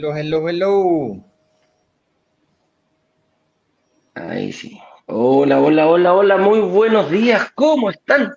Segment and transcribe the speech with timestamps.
[0.00, 1.24] Hello, hello, hello.
[4.14, 4.80] Ahí sí.
[5.04, 8.32] Hola, hola, hola, hola, muy buenos días, ¿cómo están?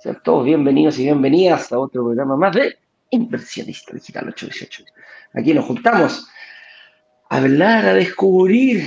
[0.00, 2.78] Sean todos bienvenidos y bienvenidas a otro programa más de
[3.10, 4.84] Inversionista Digital 818.
[5.34, 6.26] Aquí nos juntamos
[7.28, 8.84] a hablar, a descubrir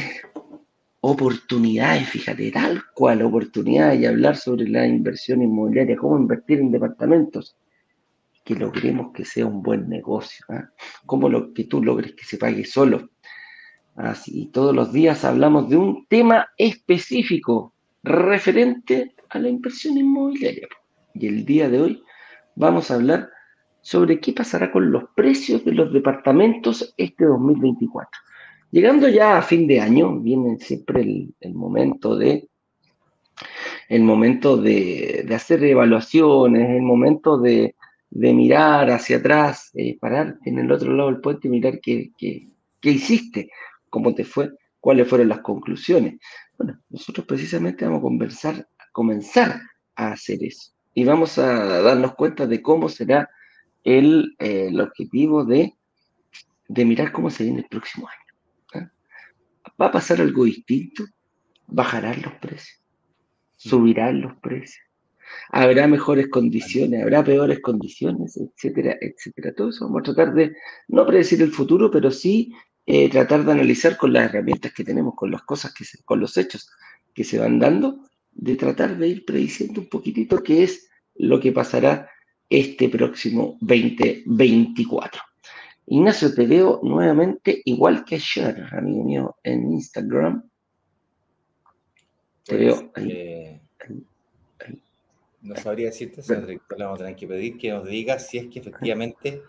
[1.02, 7.56] oportunidades, fíjate, tal cual oportunidades y hablar sobre la inversión inmobiliaria, cómo invertir en departamentos,
[8.48, 10.70] que logremos que sea un buen negocio, ¿ah?
[11.06, 13.10] cómo lo que tú logres que se pague solo.
[13.98, 20.70] Así, todos los días hablamos de un tema específico referente a la inversión inmobiliaria.
[21.14, 22.04] Y el día de hoy
[22.56, 23.30] vamos a hablar
[23.82, 28.10] sobre qué pasará con los precios de los departamentos este 2024.
[28.72, 32.48] Llegando ya a fin de año, viene siempre el, momento de
[33.90, 37.76] el momento de, hacer evaluaciones, el momento de,
[38.10, 42.12] de mirar hacia atrás, eh, parar en el otro lado del puente y mirar qué,
[42.18, 42.48] qué,
[42.80, 43.50] qué hiciste,
[43.90, 46.20] cómo te fue, cuáles fueron las conclusiones.
[46.58, 49.62] Bueno, nosotros precisamente vamos a conversar, comenzar
[49.96, 50.72] a hacer eso.
[50.94, 53.30] Y vamos a darnos cuenta de cómo será
[53.84, 55.74] el, eh, objetivo de,
[56.68, 58.86] de, mirar cómo se viene el próximo año.
[58.86, 58.92] ¿ah?
[59.80, 61.04] ¿Va a pasar algo distinto?
[61.68, 62.82] ¿Bajarán los precios?
[63.58, 64.87] ¿Subirán los precios?
[65.50, 69.54] Habrá mejores condiciones, habrá peores condiciones, etcétera, etcétera.
[69.56, 70.56] Todo eso vamos a tratar de
[70.88, 72.54] no predecir el futuro, pero sí
[72.86, 76.20] eh, tratar de analizar con las herramientas que tenemos, con las cosas que se, con
[76.20, 76.70] los hechos
[77.14, 78.00] que se van dando,
[78.32, 82.10] de tratar de ir prediciendo un poquitito qué es lo que pasará
[82.50, 85.22] este próximo 2024.
[85.88, 90.50] Ignacio, te veo nuevamente igual que ayer, amigo mío, en Instagram.
[92.44, 93.12] Te veo pues, ahí.
[93.12, 93.62] Eh,
[95.48, 98.60] no sabría decirte, le vamos a tener que pedir que nos diga si es que
[98.60, 99.42] efectivamente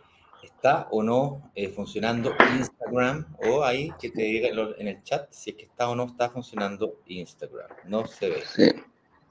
[0.42, 4.48] está o no eh, funcionando Instagram o ahí que te diga
[4.78, 7.68] en el chat si es que está o no está funcionando Instagram.
[7.86, 8.84] No se ve.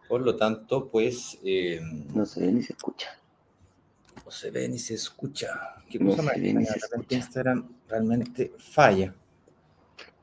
[0.07, 1.38] Por lo tanto, pues...
[1.44, 1.81] Eh,
[2.13, 3.19] no se ve ni se escucha.
[4.25, 5.75] No se ve ni se escucha.
[5.89, 6.35] ¿Qué cosa más?
[7.09, 9.13] Instagram realmente falla.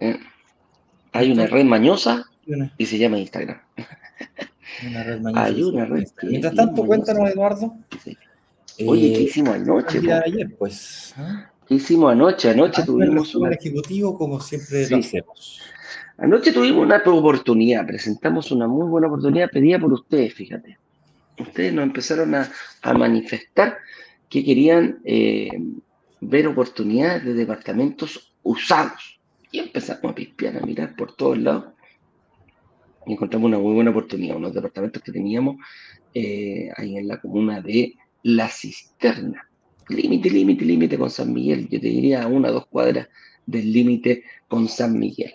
[0.00, 0.18] Eh,
[1.12, 2.26] hay una red mañosa
[2.76, 3.60] y se llama Instagram.
[4.86, 6.04] Una red Hay una red.
[6.22, 7.76] Mientras tanto, cuéntanos, Eduardo.
[8.86, 10.00] Oye, ¿qué hicimos anoche?
[10.12, 11.14] ayer, pues.
[11.16, 11.50] ¿ah?
[11.66, 12.50] ¿Qué hicimos anoche?
[12.50, 15.60] Anoche tuvimos un ejecutivo como siempre lo hacemos.
[16.18, 20.78] Anoche tuvimos una oportunidad, presentamos una muy buena oportunidad pedida por ustedes, fíjate.
[21.38, 22.48] Ustedes nos empezaron a,
[22.96, 23.78] manifestar
[24.28, 25.50] que querían eh,
[26.20, 29.18] ver oportunidades de departamentos usados.
[29.50, 31.73] Y empezamos a pispear, a mirar por todos lados
[33.06, 35.56] encontramos una muy buena oportunidad, unos departamentos que teníamos
[36.14, 39.48] eh, ahí en la comuna de La Cisterna.
[39.88, 41.68] Límite, límite, límite con San Miguel.
[41.68, 43.08] Yo te diría una o dos cuadras
[43.46, 45.34] del límite con San Miguel.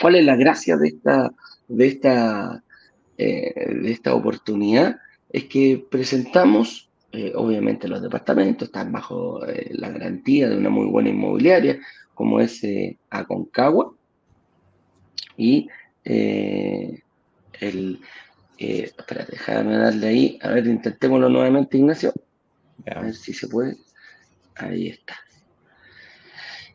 [0.00, 1.30] ¿Cuál es la gracia de esta,
[1.66, 2.64] de esta,
[3.18, 4.96] eh, de esta oportunidad?
[5.30, 11.10] Es que presentamos, eh, obviamente los departamentos están bajo la garantía de una muy buena
[11.10, 11.78] inmobiliaria,
[12.14, 12.62] como es
[13.10, 13.92] Aconcagua,
[15.36, 15.68] y
[16.08, 17.02] eh,
[17.60, 18.00] el,
[18.58, 20.38] eh, espérate, déjame darle ahí.
[20.42, 22.12] A ver, intentémoslo nuevamente, Ignacio.
[22.86, 23.76] A ver si se puede.
[24.56, 25.14] Ahí está.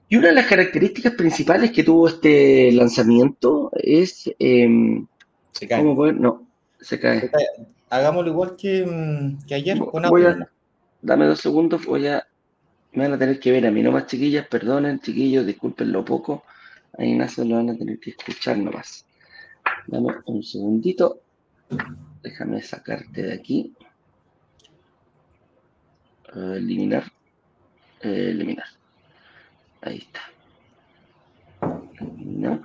[0.08, 4.32] Y una de las características principales que tuvo este lanzamiento es.
[4.38, 5.08] Em,
[5.52, 5.82] se cae.
[5.82, 6.16] ¿Cómo poder?
[6.20, 6.48] No,
[6.80, 7.32] se cae.
[7.90, 10.26] Hagámoslo igual que, mm, que ayer con voy
[11.02, 12.26] Dame dos segundos, voy a.
[12.94, 14.48] Me van a tener que ver a mí nomás, chiquillas.
[14.48, 16.44] Perdonen, chiquillos, disculpen lo poco.
[16.98, 19.06] A Ignacio lo van a tener que escuchar nomás.
[19.88, 21.22] Dame un segundito.
[22.22, 23.74] Déjame sacarte de aquí.
[26.36, 27.12] Eliminar.
[28.02, 28.66] Eliminar.
[29.82, 30.22] Ahí está.
[32.18, 32.62] No,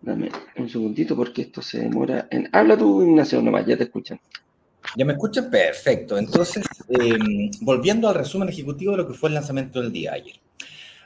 [0.00, 2.48] dame un segundito porque esto se demora en...
[2.52, 4.20] Habla tú, Ignacio, nomás, ya te escuchan.
[4.96, 5.50] ¿Ya me escuchan?
[5.50, 6.18] Perfecto.
[6.18, 10.36] Entonces, em, volviendo al resumen ejecutivo de lo que fue el lanzamiento del día ayer.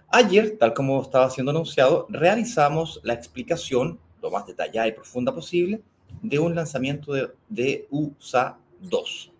[0.08, 3.98] Ayer, tal como estaba siendo anunciado, realizamos la explicación
[4.30, 5.82] más detallada y profunda posible
[6.22, 7.12] de un lanzamiento
[7.48, 9.32] de, USA 2,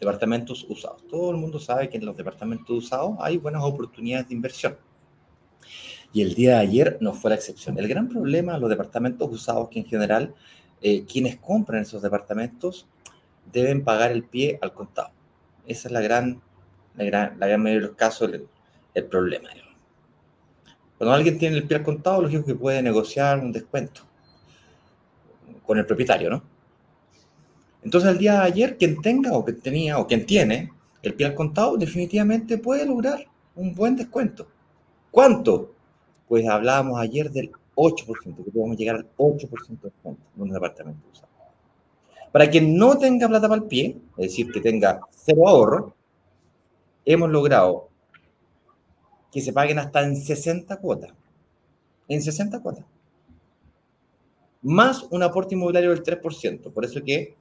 [0.00, 1.06] departamentos usados.
[1.06, 4.76] Todo el mundo sabe que en los departamentos usados hay buenas oportunidades de inversión.
[6.12, 7.78] Y el día de ayer no fue la excepción.
[7.78, 10.34] El gran problema de los departamentos usados que en general
[10.80, 12.86] eh, quienes compran esos departamentos
[13.52, 15.10] deben pagar el pie al contado.
[15.66, 16.40] Esa es la gran,
[16.96, 18.48] la gran, la gran mayoría de los casos el,
[18.94, 19.48] el problema.
[20.96, 24.02] Cuando alguien tiene el pie al contado, lógico que puede negociar un descuento
[25.66, 26.42] con el propietario, ¿no?
[27.82, 30.72] Entonces, el día de ayer, quien tenga o quien tenía o quien tiene
[31.02, 34.48] el pie al contado, definitivamente puede lograr un buen descuento.
[35.10, 35.74] ¿Cuánto?
[36.28, 41.06] Pues hablábamos ayer del 8%, que podemos llegar al 8% de descuento en un departamento
[41.12, 41.28] usado.
[42.32, 45.94] Para quien no tenga plata para el pie, es decir, que tenga cero ahorro,
[47.04, 47.88] hemos logrado
[49.30, 51.12] que se paguen hasta en 60 cuotas.
[52.08, 52.84] En 60 cuotas.
[54.66, 56.72] Más un aporte inmobiliario del 3%.
[56.72, 57.36] Por eso que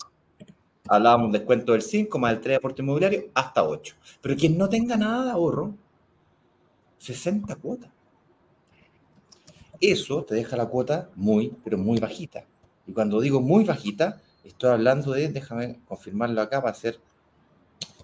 [0.88, 3.95] hablábamos de descuento del 5 más el 3 de aporte inmobiliario hasta 8.
[4.22, 5.74] Pero quien no tenga nada de ahorro,
[7.00, 7.89] 60 cuotas.
[9.81, 12.45] Eso te deja la cuota muy, pero muy bajita.
[12.86, 17.00] Y cuando digo muy bajita, estoy hablando de, déjame confirmarlo acá para ser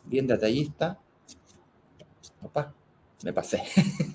[0.03, 0.97] bien detallista.
[2.41, 2.73] Opa,
[3.23, 3.61] me pasé.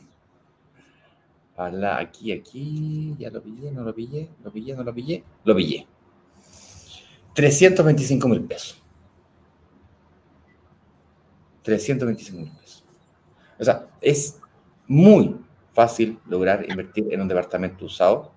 [1.57, 5.87] aquí, aquí, ya lo pillé, no lo pillé, lo pillé, no lo pillé, lo pillé.
[7.35, 8.83] 325 mil pesos.
[11.63, 12.85] 325 mil pesos.
[13.59, 14.39] O sea, es
[14.87, 15.37] muy
[15.73, 18.33] fácil lograr invertir en un departamento usado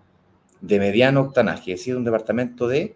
[0.62, 2.96] de mediano octanaje, es decir, un departamento de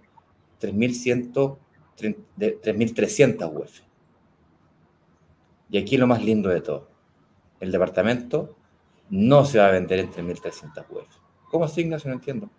[0.62, 3.82] 3.300 UF.
[5.70, 6.90] Y aquí lo más lindo de todo,
[7.60, 8.58] el departamento
[9.10, 11.08] no se va a vender en 3.300 UF.
[11.50, 12.10] ¿Cómo así, Ignacio?
[12.10, 12.50] No entiendo.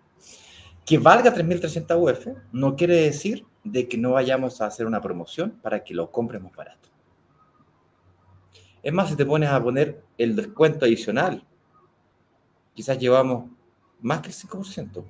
[0.85, 5.59] Que valga 3.300 UF no quiere decir de que no vayamos a hacer una promoción
[5.61, 6.89] para que lo compremos barato.
[8.83, 11.43] Es más, si te pones a poner el descuento adicional,
[12.75, 13.49] quizás llevamos
[14.01, 15.03] más que el 5%.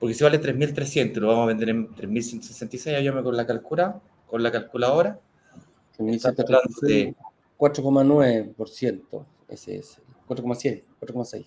[0.00, 4.42] Porque si vale 3.300 lo vamos a vender en 3.166, ayúdame con la calculadora, con
[4.42, 5.20] la calculadora.
[7.60, 11.46] 4,9%, ese es 4,7, 4,6.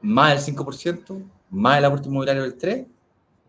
[0.00, 2.88] Más el 5%, más el aporte inmobiliario del 3%,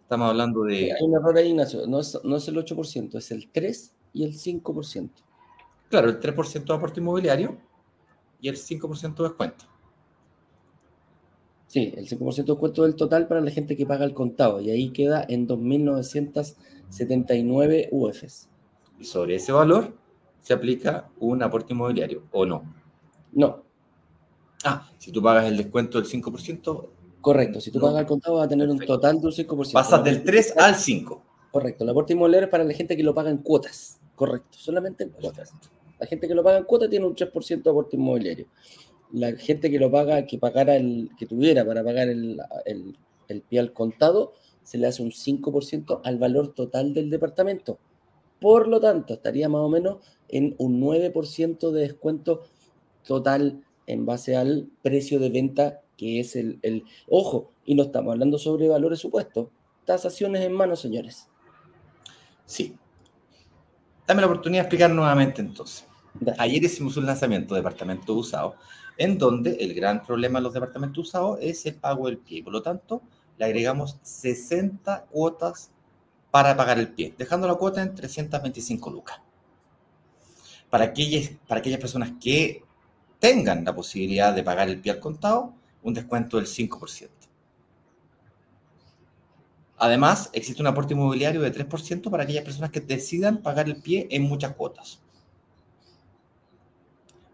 [0.04, 0.94] Estamos hablando de...
[0.94, 1.88] Hay un error ahí, Ignacio.
[1.88, 5.10] No es, no es el 8%, es el 3% y el 5%.
[5.90, 7.58] Claro, el 3% de aporte inmobiliario
[8.40, 9.66] y el 5% de descuento.
[11.66, 14.62] Sí, el 5% de descuento del total para la gente que paga el contado.
[14.62, 18.50] Y ahí queda en 2.979 UFs.
[19.00, 20.03] Y sobre ese valor
[20.44, 22.64] se aplica un aporte inmobiliario, ¿o no?
[23.32, 23.64] No.
[24.66, 26.90] Ah, si tú pagas el descuento del 5%,
[27.22, 29.72] Correcto, si tú pagas al contado vas a tener un total de un 5%.
[29.72, 31.24] Pasas del 3 al 5.
[31.52, 33.98] Correcto, el aporte inmobiliario es para la gente que lo paga en cuotas.
[34.14, 35.54] Correcto, solamente en cuotas.
[36.00, 38.48] La gente que lo paga en cuotas tiene un 3% de aporte inmobiliario.
[39.14, 43.60] La gente que lo paga, que pagara el, que tuviera para pagar el, el pie
[43.62, 47.80] al contado, se le hace un 5% al valor total del departamento.
[48.42, 49.98] Por lo tanto, estaría más o menos
[50.34, 52.42] en un 9% de descuento
[53.06, 58.14] total en base al precio de venta que es el, el, Ojo, y no estamos
[58.14, 59.50] hablando sobre valores supuestos,
[59.86, 61.28] tasaciones en mano, señores.
[62.46, 62.76] Sí.
[64.08, 65.86] Dame la oportunidad de explicar nuevamente entonces.
[66.40, 68.56] Ayer hicimos un lanzamiento de departamento usado,
[68.98, 72.44] en donde el gran problema de los departamentos usados es el pago del pie.
[72.44, 73.04] Por lo tanto,
[73.38, 75.72] le agregamos 60 cuotas
[76.32, 79.23] para pagar el pie, dejando la cuota en 325 lucas.
[80.74, 82.64] Para aquellas, para aquellas personas que
[83.20, 85.54] tengan la posibilidad de pagar el pie al contado,
[85.84, 87.10] un descuento del 5%.
[89.78, 94.08] Además, existe un aporte inmobiliario de 3% para aquellas personas que decidan pagar el pie
[94.10, 95.00] en muchas cuotas.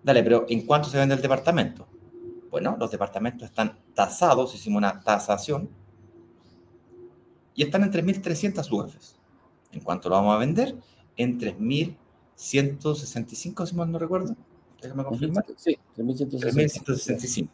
[0.03, 1.87] Dale, pero ¿en cuánto se vende el departamento?
[2.51, 5.69] Bueno, los departamentos están tasados, hicimos una tasación,
[7.55, 9.15] y están en 3.300 UFs.
[9.71, 10.75] ¿En cuánto lo vamos a vender?
[11.15, 11.39] En
[12.39, 14.35] 3.165, si mal no recuerdo.
[14.81, 15.45] Déjame confirmar.
[15.57, 17.49] Sí, 3.165.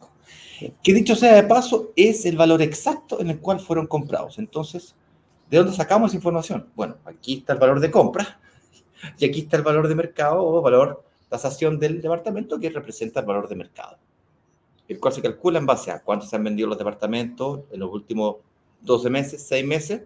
[0.82, 4.38] Que dicho sea de paso, es el valor exacto en el cual fueron comprados.
[4.38, 4.94] Entonces,
[5.50, 6.68] ¿de dónde sacamos esa información?
[6.76, 8.40] Bueno, aquí está el valor de compra
[9.18, 13.26] y aquí está el valor de mercado o valor tasación del departamento que representa el
[13.26, 13.98] valor de mercado,
[14.86, 17.92] el cual se calcula en base a cuántos se han vendido los departamentos en los
[17.92, 18.36] últimos
[18.82, 20.02] 12 meses, 6 meses,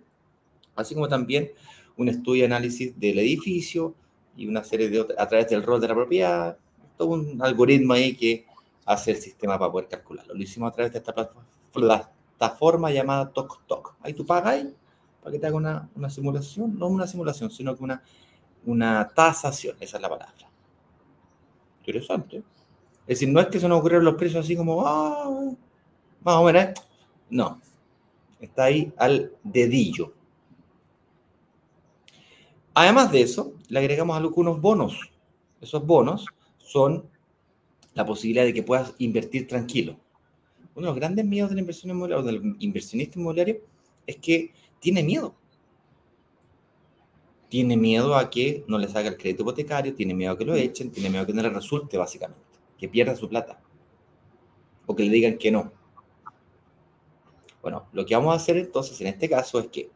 [0.74, 1.50] así como también
[1.98, 3.94] un estudio de análisis del edificio
[4.40, 6.56] y una serie de otras, a través del rol de la propiedad,
[6.96, 8.46] todo un algoritmo ahí que
[8.86, 10.32] hace el sistema para poder calcularlo.
[10.32, 11.14] Lo hicimos a través de esta
[11.70, 13.96] plataforma llamada TokTok.
[14.00, 14.74] Ahí tú pagas ahí
[15.20, 18.02] para que te haga una, una, simulación, no una simulación, sino que una,
[18.64, 20.50] una tasación, esa es la palabra.
[21.80, 22.38] Interesante.
[22.38, 25.28] Es decir, no es que se nos ocurrieron los precios así como, ah,
[26.22, 26.80] más o menos,
[27.28, 27.60] no.
[28.40, 30.14] Está ahí al dedillo.
[32.74, 35.10] Además de eso, le agregamos algunos bonos.
[35.60, 36.26] Esos bonos
[36.58, 37.08] son
[37.94, 39.98] la posibilidad de que puedas invertir tranquilo.
[40.74, 43.60] Uno de los grandes miedos de la inversión inmobiliaria o del inversionista inmobiliario
[44.06, 45.34] es que tiene miedo.
[47.50, 50.54] tiene miedo a que no le salga el crédito hipotecario, tiene miedo a que lo
[50.54, 52.40] echen, tiene miedo a que no le resulte, básicamente,
[52.78, 53.60] que pierda su plata
[54.86, 55.72] o que le digan que no.
[57.60, 59.90] Bueno, lo que vamos a hacer entonces en este caso es que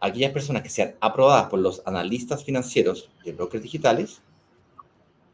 [0.00, 4.22] aquellas personas que sean aprobadas por los analistas financieros de brokers digitales,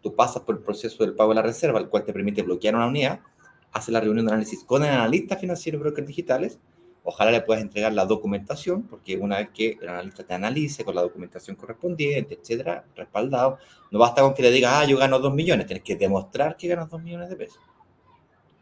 [0.03, 2.75] tú pasas por el proceso del pago de la reserva, el cual te permite bloquear
[2.75, 3.21] una unidad,
[3.73, 6.59] haces la reunión de análisis con el analista financiero de brokers digitales,
[7.03, 10.95] ojalá le puedas entregar la documentación, porque una vez que el analista te analice con
[10.95, 13.59] la documentación correspondiente, etcétera, respaldado,
[13.91, 16.69] no basta con que le digas, ah, yo gano 2 millones, tienes que demostrar que
[16.69, 17.61] ganas 2 millones de pesos.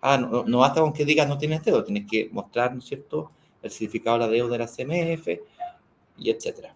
[0.00, 2.86] Ah, no, no basta con que digas no tienes deuda, tienes que mostrar, ¿no es
[2.86, 3.30] cierto?,
[3.62, 5.28] el certificado de la deuda de la CMF,
[6.16, 6.74] y etcétera.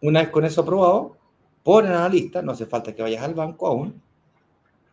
[0.00, 1.16] Una vez con eso aprobado,
[1.62, 4.00] por el analista, no hace falta que vayas al banco aún,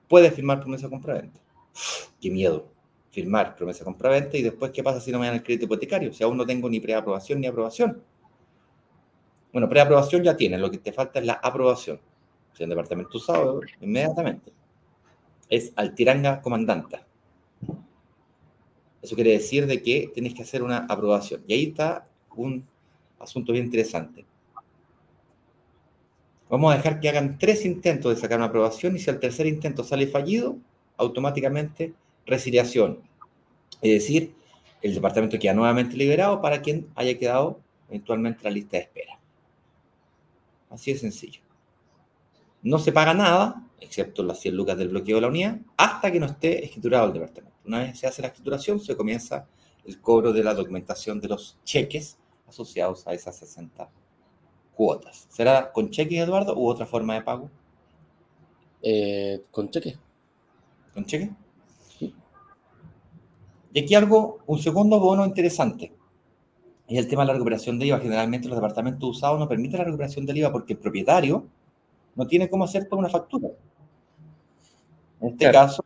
[0.08, 1.40] puedes firmar promesa compraventa.
[2.20, 2.68] ¡Qué miedo!
[3.12, 6.12] Firmar promesa compraventa y después, ¿qué pasa si no me dan el crédito hipotecario?
[6.12, 8.04] Si aún no tengo ni preaprobación ni aprobación.
[9.54, 12.00] Bueno, preaprobación ya tienes, lo que te falta es la aprobación.
[12.54, 14.52] Si el departamento usado, inmediatamente.
[15.48, 17.06] Es altiranga comandanta.
[19.06, 21.44] Eso quiere decir de que tienes que hacer una aprobación.
[21.48, 22.66] Y ahí está un
[23.20, 24.26] asunto bien interesante.
[26.50, 29.46] Vamos a dejar que hagan tres intentos de sacar una aprobación y si el tercer
[29.46, 30.58] intento sale fallido,
[30.98, 31.94] automáticamente
[32.26, 33.00] resiliación.
[33.80, 34.34] Es decir,
[34.82, 39.20] el departamento queda nuevamente liberado para quien haya quedado eventualmente en la lista de espera.
[40.72, 41.42] Así de sencillo.
[42.64, 46.20] No se paga nada, excepto las 100 lucas del bloqueo de la unidad, hasta que
[46.20, 47.58] no esté escriturado el departamento.
[47.66, 49.48] Una vez se hace la escrituración, se comienza
[49.86, 52.18] el cobro de la documentación de los cheques
[52.48, 53.90] asociados a esas 60
[54.76, 55.28] cuotas.
[55.30, 57.50] ¿Será con cheques, Eduardo, u otra forma de pago?
[58.82, 59.98] Eh, con cheques.
[60.94, 61.30] ¿Con cheques?
[61.98, 62.14] Sí.
[63.74, 65.92] Y aquí algo, un segundo bono interesante.
[66.88, 68.00] Es el tema de la recuperación de IVA.
[68.00, 71.48] Generalmente los departamentos usados no permiten la recuperación del IVA porque el propietario
[72.16, 73.50] no tiene cómo hacer una factura.
[75.22, 75.86] En este caso,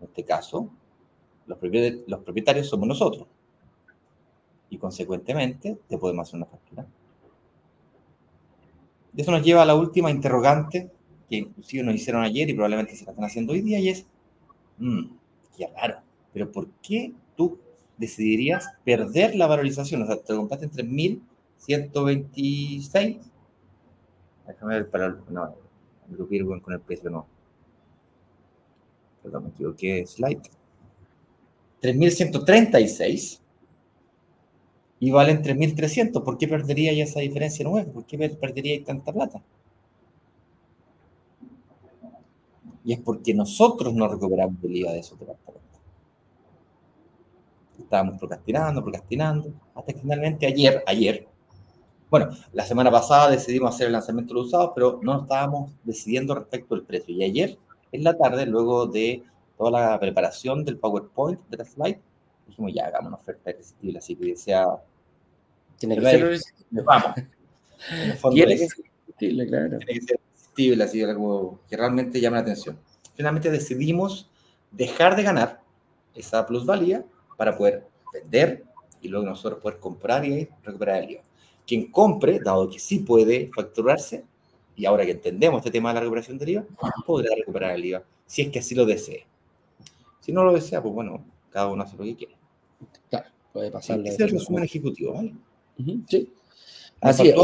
[0.00, 0.70] en este caso,
[1.46, 1.58] los
[2.20, 3.26] propietarios, somos nosotros.
[4.70, 6.86] Y consecuentemente, te podemos hacer una factura.
[9.16, 10.90] Y eso nos lleva a la última interrogante
[11.28, 14.06] que inclusive nos hicieron ayer y probablemente se la están haciendo hoy día, y es,
[14.78, 15.04] mmm,
[15.56, 16.00] qué raro,
[16.32, 17.58] pero ¿por qué tú
[17.96, 20.02] decidirías perder la valorización?
[20.02, 23.20] O sea, te lo compraste en 3.126.
[24.46, 25.08] Déjame ver para...
[25.28, 25.54] No,
[26.08, 27.26] me con el precio, no.
[29.22, 30.42] Perdón, me equivoqué, slide.
[31.80, 33.40] 3.136
[35.00, 36.22] y valen 3.300.
[36.22, 37.90] ¿Por qué perdería ya esa diferencia nueva?
[37.92, 39.42] ¿Por qué perdería tanta plata?
[42.84, 45.80] Y es porque nosotros no recuperamos el IVA de esos departamentos.
[47.78, 51.26] Estábamos procrastinando, procrastinando, hasta que finalmente ayer, ayer,
[52.10, 56.34] bueno, la semana pasada decidimos hacer el lanzamiento de los usados, pero no estábamos decidiendo
[56.34, 57.14] respecto al precio.
[57.14, 57.58] Y ayer,
[57.92, 59.22] en la tarde, luego de
[59.58, 62.00] toda la preparación del PowerPoint de la slide,
[62.46, 64.66] dijimos, ya, hagamos una oferta irresistible, así que sea...
[65.78, 66.82] Tiene que ser irresistible.
[66.82, 67.14] Vamos.
[68.32, 69.78] Tiene que ser irresistible, claro.
[69.78, 72.78] Tiene que ser irresistible, así algo que realmente llame la atención.
[73.14, 74.30] Finalmente decidimos
[74.70, 75.60] dejar de ganar
[76.14, 77.04] esa plusvalía
[77.36, 78.64] para poder vender
[79.00, 81.22] y luego nosotros poder comprar y recuperar el IVA.
[81.66, 84.24] Quien compre, dado que sí puede facturarse,
[84.76, 86.64] y ahora que entendemos este tema de la recuperación del IVA,
[87.06, 89.26] podrá recuperar el IVA, si es que así lo desee.
[90.20, 92.34] Si no lo desea, pues bueno, cada uno hace lo que quiere.
[93.10, 94.00] Claro, puede pasar.
[94.00, 95.34] ese es el resumen ejecutivo, ¿vale?
[96.08, 96.28] sí.
[97.00, 97.36] Así es.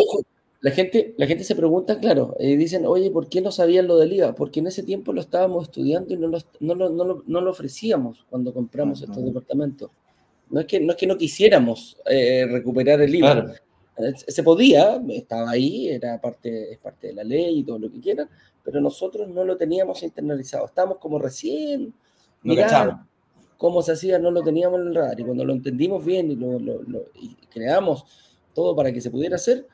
[0.62, 3.98] la gente, la gente se pregunta, claro, eh, dicen, oye, ¿por qué no sabían lo
[3.98, 4.34] del IVA?
[4.34, 7.40] Porque en ese tiempo lo estábamos estudiando y no lo, no lo, no lo, no
[7.40, 9.90] lo ofrecíamos cuando compramos estos departamentos.
[10.48, 13.32] No es, que, no es que no quisiéramos eh, recuperar el IVA.
[13.32, 13.52] Claro.
[14.26, 18.00] Se podía, estaba ahí, era parte, es parte de la ley y todo lo que
[18.00, 18.28] quieran,
[18.62, 20.66] pero nosotros no lo teníamos internalizado.
[20.66, 21.94] Estábamos como recién
[22.42, 22.54] no
[23.56, 25.20] cómo se hacía, no lo teníamos en el radar.
[25.20, 26.58] Y cuando lo entendimos bien y, lo,
[27.50, 28.04] creamos
[28.54, 29.66] todo para que se pudiera hacer,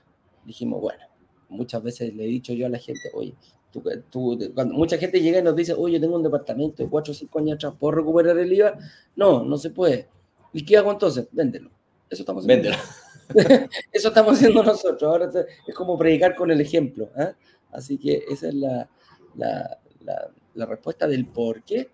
[0.44, 1.04] dijimos, bueno,
[1.48, 3.34] muchas veces le he dicho yo a la gente, oye,
[4.10, 7.14] tú, cuando mucha gente llega y nos dice, oye, tengo un departamento de 4 o
[7.14, 8.76] 5 años atrás, ¿puedo recuperar el IVA?
[9.14, 10.08] No, no se puede.
[10.52, 11.28] ¿Y qué hago entonces?
[11.30, 11.70] Véndelo.
[12.10, 12.70] Eso estamos haciendo.
[12.70, 12.82] Véndelo.
[13.92, 15.02] Eso estamos haciendo nosotros.
[15.02, 15.30] Ahora
[15.66, 17.10] es como predicar con el ejemplo.
[17.16, 17.32] ¿eh?
[17.72, 18.88] Así que esa es la,
[19.34, 19.78] la,
[20.54, 21.90] la respuesta del por qué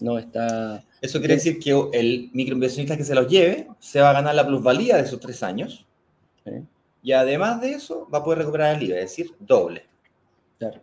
[0.00, 0.84] no está...
[1.00, 4.46] Eso quiere decir que el microinversionista que se los lleve se va a ganar la
[4.46, 5.86] plusvalía de esos tres años.
[7.02, 9.84] Y además de eso, va a poder recuperar el IVA, es decir, doble.
[10.58, 10.82] Claro.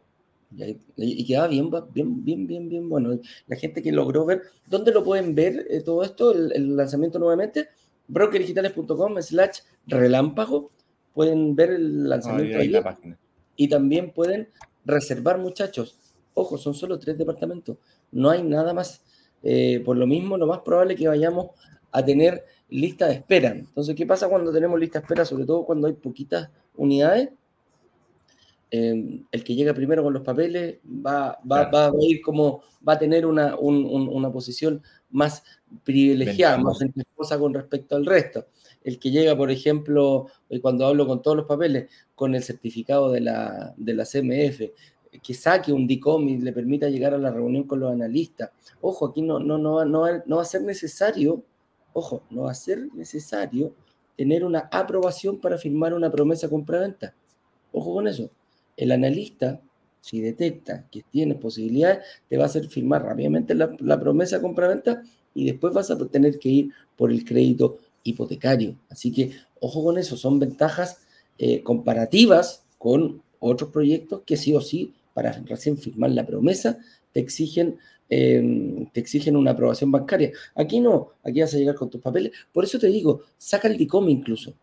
[0.95, 3.19] Y, queda bien, bien, bien, bien, bien bueno.
[3.47, 7.69] La gente que logró ver, ¿dónde lo pueden ver eh, todo esto, el, lanzamiento nuevamente?
[8.07, 10.71] brokerdigitales.com slash relámpago.
[11.13, 12.73] Pueden ver el lanzamiento ahí,
[13.55, 14.49] y también pueden
[14.83, 15.97] reservar, muchachos.
[16.33, 17.77] Ojo, son solo tres departamentos.
[18.11, 19.01] No hay nada más.
[19.41, 21.51] Eh, por lo mismo, lo más probable es que vayamos
[21.91, 23.49] a tener lista de espera.
[23.51, 25.23] Entonces, ¿qué pasa cuando tenemos lista de espera?
[25.23, 27.29] Sobre todo cuando hay poquitas unidades.
[28.71, 32.93] Eh, el que llega primero con los papeles va, va, va, a ir como, va
[32.93, 34.81] a tener una, una posición
[35.11, 35.43] más
[35.83, 38.47] privilegiada, más ventajosa con respecto al resto.
[38.83, 43.11] El que llega, por ejemplo, eh, cuando hablo con todos los papeles, con el certificado
[43.11, 44.61] de la, de la CMF,
[45.23, 48.51] que saque un DICOM y le permita llegar a la reunión con los analistas.
[48.81, 51.43] Ojo, aquí no, no, no, no, no va a ser necesario,
[51.93, 53.73] ojo, no va a ser necesario
[54.17, 57.13] tener una aprobación para firmar una promesa compraventa.
[57.71, 58.29] Ojo con eso.
[58.77, 59.61] El analista,
[60.01, 65.01] si detecta que tienes posibilidades, te va a hacer firmar rápidamente la, la promesa compraventa
[65.33, 68.75] y después vas a tener que ir por el crédito hipotecario.
[68.89, 71.05] Así que ojo con eso, son ventajas
[71.37, 76.77] eh, comparativas con otros proyectos que sí o sí, para recién firmar la promesa,
[77.11, 77.77] te exigen,
[78.09, 80.31] em, te exigen una aprobación bancaria.
[80.55, 82.31] Aquí no, aquí vas a llegar con tus papeles.
[82.51, 84.53] Por eso te digo, saca el DICOM incluso.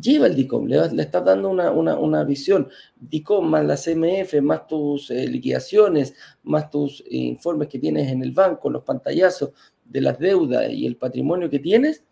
[0.00, 2.68] Lleva el DICOM, le, estás dando una, visión.
[2.98, 8.32] DICOM más la CMF, más tus eh, liquidaciones, más tus informes que tienes en el
[8.32, 9.50] banco, los pantallazos
[9.84, 12.04] de las deudas y el patrimonio que tienes,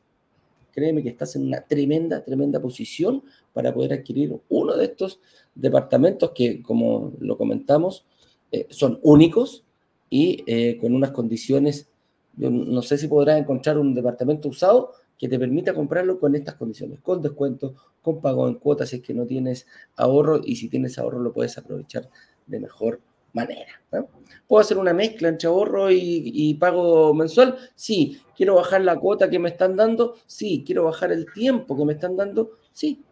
[0.72, 3.22] créeme que estás en una tremenda, tremenda posición
[3.52, 5.20] para poder adquirir uno de estos
[5.54, 8.06] departamentos que, como lo comentamos,
[8.52, 9.64] eh, son únicos
[10.08, 11.88] y eh, con unas condiciones,
[12.36, 16.98] no sé si podrás encontrar un departamento usado que te permita comprarlo con estas condiciones,
[17.00, 20.98] con descuento, con pago en cuotas si es que no tienes ahorro y si tienes
[20.98, 22.08] ahorro lo puedes aprovechar
[22.46, 23.00] de mejor
[23.34, 23.82] manera.
[24.48, 27.54] ¿Puedo hacer una mezcla entre ahorro y, pago mensual?
[27.74, 28.18] Sí.
[28.34, 30.16] ¿Quiero bajar la cuota que me están dando?
[30.26, 30.64] Sí.
[30.64, 32.52] ¿Quiero bajar el tiempo que me están dando?
[32.72, 33.02] Sí.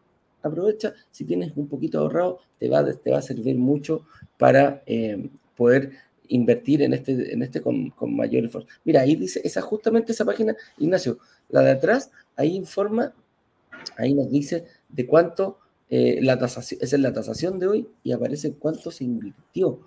[0.42, 4.06] Aprovecha, si tienes un poquito ahorrado, te va, te va a servir mucho
[4.38, 5.90] para eh, poder
[6.28, 8.68] invertir en este, en este con, mayor esfuerzo.
[8.84, 13.14] Mira, ahí dice, esa justamente esa página, Ignacio, la de atrás, ahí informa,
[13.96, 15.58] ahí nos dice de cuánto
[15.90, 19.80] eh, la tasación, esa es la tasación de hoy y aparece cuánto se invirtió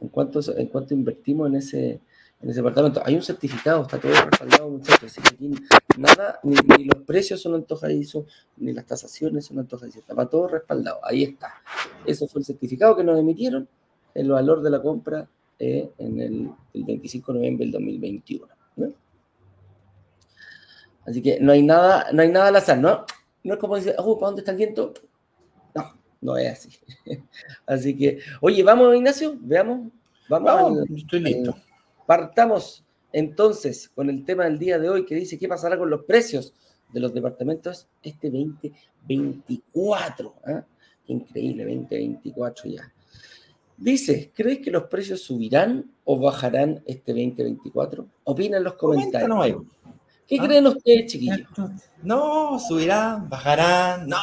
[0.00, 2.00] en cuánto, en cuánto invertimos en ese,
[2.40, 3.02] en ese departamento.
[3.04, 5.04] Hay un certificado, está todo respaldado, muchachos.
[5.04, 5.54] Así que aquí
[5.96, 10.00] nada, ni, los precios son antojadizos, ni las tasaciones son antojadizas.
[10.00, 11.00] Estaba todo respaldado.
[11.02, 11.54] Ahí está.
[12.06, 13.68] Eso fue el certificado que nos emitieron,
[14.14, 18.46] el valor de la compra eh, en el, 25 de noviembre del 2021.
[21.06, 23.06] Así que no hay nada, no hay nada al azar, ¿no?
[23.42, 24.92] No es como decir, oh, ¿para dónde está el viento?
[26.20, 26.70] no es así.
[27.66, 29.90] así que, oye, vamos, Ignacio, veamos.
[30.28, 31.56] Vamos, estoy listo.
[32.06, 36.04] partamos entonces con el tema del día de hoy que dice qué pasará con los
[36.04, 36.52] precios
[36.92, 40.34] de los departamentos este 2024.
[40.48, 40.60] ¿eh?
[41.06, 42.92] Increíble, 2024 ya.
[43.78, 48.06] Dice, ¿crees que los precios subirán o bajarán este 2024?
[48.24, 49.62] Opina en los comentarios.
[50.26, 50.44] ¿Qué ¿Ah?
[50.44, 51.48] creen ustedes, chiquillos?
[52.02, 54.18] No, subirán, bajarán, no.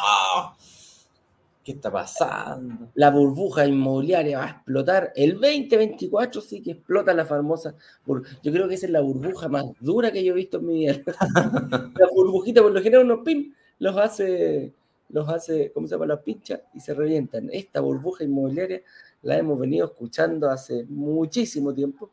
[1.64, 2.90] ¿Qué está pasando?
[2.96, 5.14] La burbuja inmobiliaria va a explotar.
[5.16, 7.74] El 2024 sí que explota la famosa.
[8.06, 10.80] Yo creo que esa es la burbuja más dura que yo he visto en mi
[10.80, 11.02] vida.
[11.96, 14.74] la burbujita, por lo general, unos pim, los hace,
[15.10, 16.06] los hace, ¿cómo se llama?
[16.06, 17.50] Los pincha y se revientan.
[17.52, 18.82] Esta burbuja inmobiliaria
[19.26, 22.10] la hemos venido escuchando hace muchísimo tiempo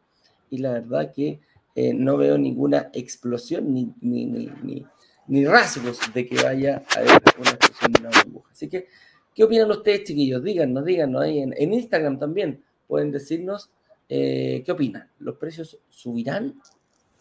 [0.50, 1.40] y la verdad que
[1.74, 4.84] eh, no veo ninguna explosión ni, ni, ni,
[5.26, 8.50] ni, rasgos de que vaya a haber una explosión de una burbuja.
[8.52, 8.88] Así que
[9.34, 10.42] ¿Qué opinan ustedes, chiquillos?
[10.42, 12.62] Díganos, díganos ahí en, Instagram también.
[12.86, 13.70] Pueden decirnos
[14.08, 15.08] eh, qué opinan.
[15.20, 16.60] ¿Los precios subirán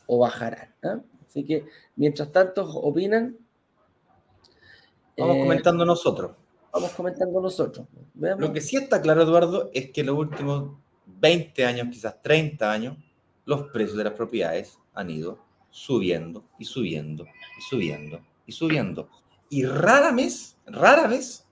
[0.08, 0.74] o bajarán?
[0.84, 1.00] ¿Ah?
[1.26, 3.38] Así que, mientras tanto, opinan.
[5.18, 6.36] Vamos eh, comentando nosotros.
[6.74, 7.88] Vamos comentando nosotros.
[8.16, 12.72] Lo que sí está claro, Eduardo, es que en los últimos 20 años, quizás 30
[12.72, 12.98] años,
[13.46, 17.26] los precios de las propiedades han ido subiendo y subiendo
[17.58, 19.10] y subiendo y subiendo.
[19.50, 21.46] Y rara vez, rara vez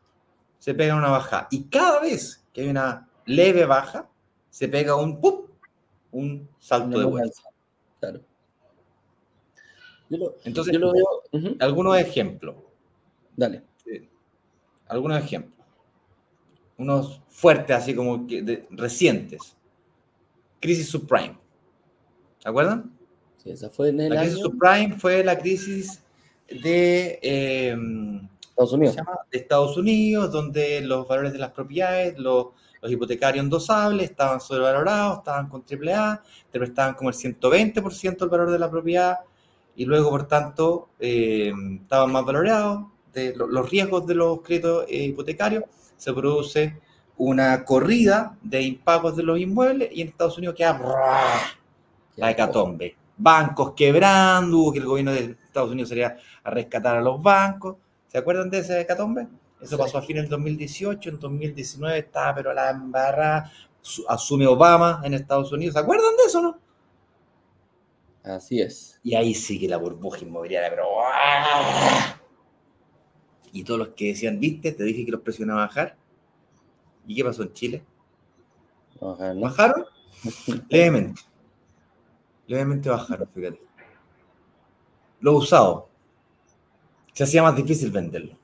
[0.59, 1.47] se pega una baja.
[1.51, 4.09] Y cada vez que hay una leve baja,
[4.49, 5.19] se pega un
[6.11, 7.41] un salto de vuelta.
[7.99, 8.21] Claro.
[10.43, 11.55] Entonces, yo lo veo.
[11.59, 12.55] Algunos ejemplos.
[13.35, 13.63] Dale.
[14.89, 15.53] Algunos ejemplos.
[16.77, 19.55] Unos fuertes, así como que recientes.
[20.59, 21.37] Crisis subprime.
[22.39, 22.91] ¿Se acuerdan?
[23.37, 26.03] Sí, esa fue en el La crisis subprime fue la crisis
[26.49, 27.19] de.
[27.21, 27.77] Eh,
[28.49, 28.95] Estados Unidos.
[29.31, 32.47] de Estados Unidos, donde los valores de las propiedades, los,
[32.83, 36.21] hipotecarios endosables estaban sobrevalorados, estaban con AAA,
[36.51, 39.19] te prestaban como el 120% del valor de la propiedad,
[39.75, 45.05] y luego, por tanto, eh, estaban más valorados de los riesgos de los créditos eh,
[45.05, 45.63] hipotecarios,
[45.97, 46.79] se produce
[47.17, 50.79] una corrida de impagos de los inmuebles y en Estados Unidos queda
[52.15, 52.95] la hecatombe.
[53.17, 57.75] Bancos quebrando, hubo que el gobierno de Estados Unidos sería a rescatar a los bancos.
[58.07, 59.27] ¿Se acuerdan de ese hecatombe?
[59.59, 63.51] Eso pasó a fines del 2018, en 2019 estaba, pero la embarra
[64.07, 65.73] asume Obama en Estados Unidos.
[65.73, 66.57] ¿Se acuerdan de eso, no?
[68.23, 68.99] Así es.
[69.03, 70.85] Y ahí sigue la burbuja inmobiliaria, pero
[73.51, 75.95] Y todos los que decían, viste, te dije que los precios iban a bajar.
[77.07, 77.83] ¿Y qué pasó en Chile?
[78.99, 79.85] ¿Bajaron?
[80.69, 81.21] Levemente.
[82.47, 83.61] Levemente bajaron, fíjate.
[85.19, 85.89] Lo usado.
[87.13, 88.37] Se hacía más difícil venderlo.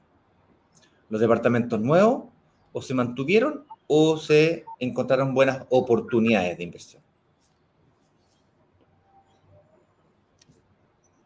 [1.09, 2.25] Los departamentos nuevos
[2.73, 7.01] o se mantuvieron o se encontraron buenas oportunidades de inversión.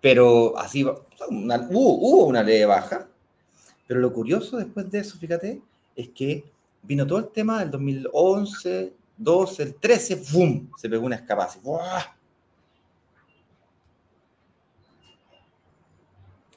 [0.01, 3.08] Pero así hubo, una ley baja,
[3.89, 5.63] pero lo curioso después de eso, fíjate,
[5.95, 6.43] es que
[6.84, 10.69] vino todo el tema del 2011, 12, el 13, ¡bum!
[10.78, 11.49] Se pegó una escapada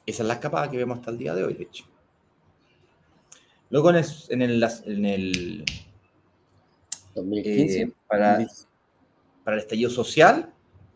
[0.05, 1.85] Esa es la escapada que vemos hasta el día de hoy, de hecho.
[3.71, 5.65] Luego en el, en el,
[7.15, 8.45] 2015, eh, para,
[9.43, 10.53] para el estallido social,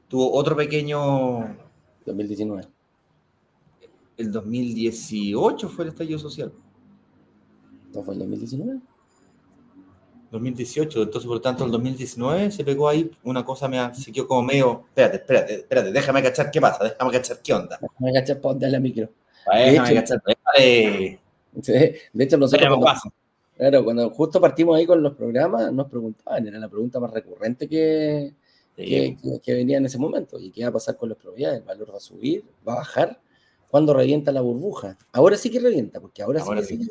[0.08, 1.58] tuvo otro pequeño
[2.06, 2.77] 2019.
[4.18, 6.52] El 2018 fue el estallido social.
[7.94, 8.80] ¿No fue el 2019?
[10.32, 14.28] 2018, entonces por lo tanto el 2019 se pegó ahí una cosa, me se quedó
[14.28, 17.80] como medio, espérate, espérate, espérate, déjame cachar qué pasa, déjame cachar qué onda.
[17.82, 19.10] Déjame cachar para darle la micro.
[19.54, 21.20] Déjame cachar, déjame.
[22.14, 23.14] de hecho nosotros cuando,
[23.56, 27.70] claro, cuando justo partimos ahí con los programas, nos preguntaban, era la pregunta más recurrente
[27.70, 28.34] que,
[28.76, 30.38] que, venía en ese momento.
[30.40, 31.60] ¿Y qué va a pasar con las propiedades?
[31.60, 32.44] ¿El valor va a subir?
[32.68, 33.20] ¿Va a bajar?
[33.70, 34.98] ¿Cuándo revienta la burbuja?
[35.12, 36.88] Ahora sí que revienta, porque ahora, sí que...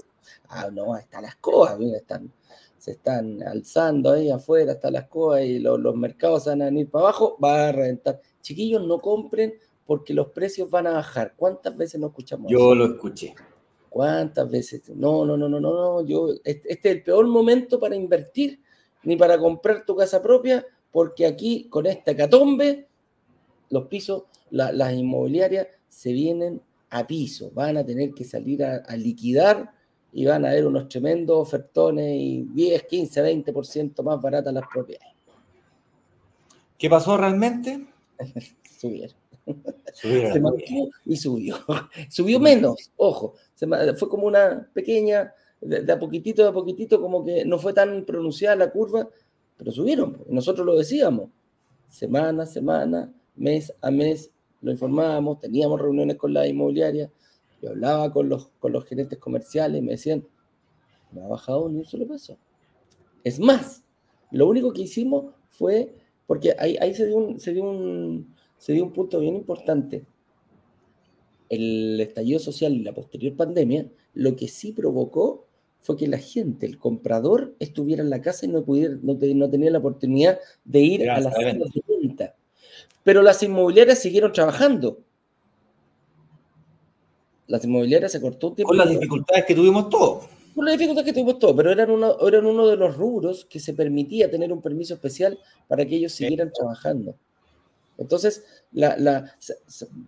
[0.48, 2.32] Ah, no, están las coas, están,
[2.76, 6.90] se están alzando ahí afuera, están las coas y los, los mercados van a ir
[6.90, 8.20] para abajo, va a reventar.
[8.40, 9.54] Chiquillos, no compren
[9.86, 11.34] porque los precios van a bajar.
[11.36, 12.50] ¿Cuántas veces no escuchamos?
[12.50, 13.34] Yo lo escuché.
[13.88, 14.82] ¿Cuántas veces?
[14.90, 16.06] No, no, no, no, no, no.
[16.06, 18.60] Yo, este, este es el peor momento para invertir
[19.04, 22.88] ni para comprar tu casa propia porque aquí con esta catombe,
[23.70, 29.72] los pisos, las inmobiliarias se vienen a piso, van a tener que salir a, liquidar
[30.12, 35.14] y van a haber unos tremendos ofertones y 10, 15, 20% más baratas las propiedades.
[36.78, 37.86] ¿Qué pasó realmente?
[38.78, 39.16] Subieron.
[39.94, 41.56] se mantuvo y subió.
[42.10, 43.34] Subió menos, ojo.
[43.96, 48.04] fue como una pequeña, de, a poquitito, de a poquitito, como que no fue tan
[48.04, 49.08] pronunciada la curva,
[49.56, 50.22] pero subieron.
[50.28, 51.30] Nosotros lo decíamos,
[51.88, 57.10] semana a semana, mes a mes, lo informábamos, teníamos reuniones con la inmobiliaria,
[57.62, 60.24] yo hablaba con los, con los gerentes comerciales y me decían,
[61.12, 62.38] no ha bajado ni un solo peso.
[63.24, 63.82] Es más,
[64.30, 65.94] lo único que hicimos fue,
[66.26, 70.04] porque ahí, ahí se, dio un, se, dio un, se dio un punto bien importante.
[71.48, 75.46] El estallido social y la posterior pandemia, lo que sí provocó
[75.80, 79.16] fue que la gente, el comprador, estuviera en la casa y no, pudiera, no,
[79.50, 82.35] tenía la oportunidad de ir a las salas de venta.
[83.06, 84.98] Pero las inmobiliarias siguieron trabajando.
[87.46, 88.70] Las inmobiliarias se cortó un tiempo.
[88.70, 90.24] Con las dificultades que tuvimos todos.
[90.52, 93.60] Con las dificultades que tuvimos todos, pero eran uno, eran uno de los rubros que
[93.60, 95.38] se permitía tener un permiso especial
[95.68, 97.14] para que ellos siguieran trabajando.
[97.98, 99.32] Entonces, la,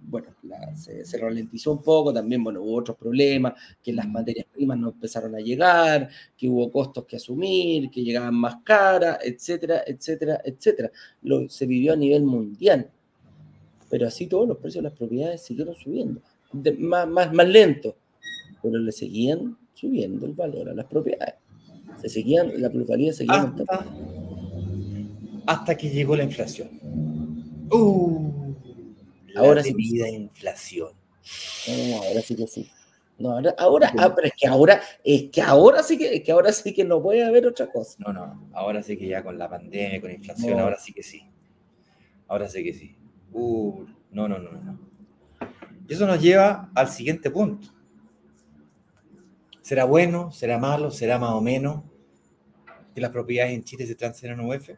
[0.02, 0.28] bueno,
[0.74, 5.34] se, ralentizó un poco, también bueno, hubo otros problemas, que las materias primas no empezaron
[5.34, 10.90] a llegar, que hubo costos que asumir, que llegaban más caras, etcétera, etcétera, etcétera.
[11.22, 12.90] Lo, se vivió a nivel mundial.
[13.90, 16.20] Pero así todos los precios de las propiedades siguieron subiendo,
[16.78, 17.96] más, más, más lento,
[18.62, 21.36] pero le seguían subiendo el valor a las propiedades.
[22.02, 23.86] Se seguían, la plusvalía seguía hasta,
[25.46, 27.07] hasta que llegó la inflación.
[27.70, 28.54] Uh,
[29.36, 29.74] ahora sí.
[29.74, 30.92] Vida inflación.
[32.02, 32.70] ahora sí que sí.
[33.18, 36.52] No, ahora, ahora ah, pero es que ahora, es que ahora sí que, que ahora
[36.52, 37.96] sí que no puede haber otra cosa.
[37.98, 41.02] No, no, ahora sí que ya con la pandemia, con la inflación, ahora sí que
[41.02, 41.28] sí.
[42.28, 42.96] Ahora sí que sí.
[43.32, 44.78] Uh, no, no, no, no.
[45.88, 47.68] Y eso nos lleva al siguiente punto.
[49.62, 50.30] ¿Será bueno?
[50.30, 50.90] ¿Será malo?
[50.90, 51.82] ¿Será más o menos
[52.94, 54.70] que las propiedades en Chile se transfieren a UF?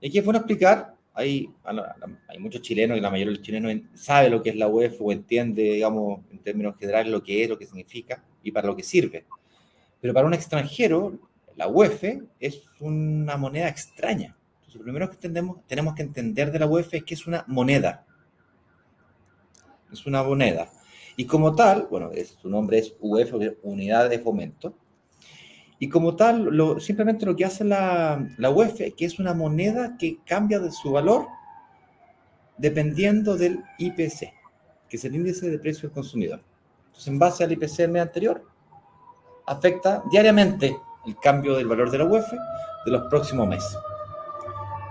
[0.00, 1.50] Y aquí es bueno explicar hay,
[2.28, 5.00] hay muchos chilenos y la mayoría de los chilenos sabe lo que es la UEF
[5.00, 8.76] o entiende, digamos, en términos generales lo que es, lo que significa y para lo
[8.76, 9.26] que sirve.
[10.00, 11.18] Pero para un extranjero,
[11.56, 12.04] la UEF
[12.38, 14.36] es una moneda extraña.
[14.60, 17.44] Entonces, lo primero que entendemos, tenemos que entender de la UEF es que es una
[17.48, 18.06] moneda.
[19.92, 20.70] es una moneda.
[21.16, 23.32] Y como tal, bueno, su nombre es UF,
[23.64, 24.72] Unidad de Fomento.
[25.78, 29.34] Y como tal, lo, simplemente lo que hace la, la UF es que es una
[29.34, 31.26] moneda que cambia de su valor
[32.56, 34.32] dependiendo del IPC,
[34.88, 36.40] que es el índice de precio del consumidor.
[36.86, 38.44] Entonces, en base al IPC del mes anterior,
[39.46, 42.32] afecta diariamente el cambio del valor de la UF
[42.84, 43.78] de los próximos meses.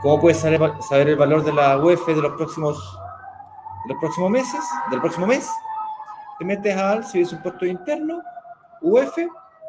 [0.02, 2.78] ¿Cómo puedes saber, saber el valor de la UF de los próximos,
[3.86, 5.50] de los próximos meses, del próximo mes?
[6.38, 8.22] te metes al Servicio de Impuesto Interno,
[8.82, 9.18] UF,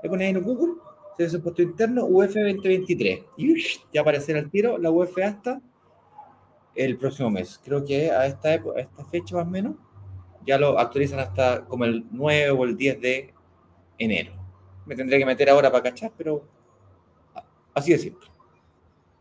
[0.03, 0.75] le pones en Google,
[1.19, 3.25] De Impuesto Interno, UF 2023.
[3.37, 3.55] Y
[3.93, 5.61] ya aparecerá el tiro la UF hasta
[6.77, 7.61] el próximo mes.
[7.65, 9.75] Creo que a esta, época, a esta fecha más o menos,
[10.47, 13.35] ya lo actualizan hasta como el 9 o el 10 de
[13.99, 14.33] enero.
[14.87, 16.45] Me tendré que meter ahora para cachar, pero
[17.75, 18.29] así de simple.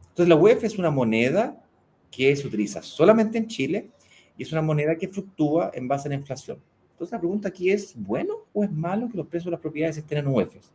[0.09, 1.63] Entonces la UF es una moneda
[2.11, 3.89] que se utiliza solamente en Chile
[4.37, 6.61] y es una moneda que fluctúa en base a la inflación.
[6.91, 9.97] Entonces la pregunta aquí es, ¿bueno o es malo que los precios de las propiedades
[9.97, 10.71] estén en UEFs?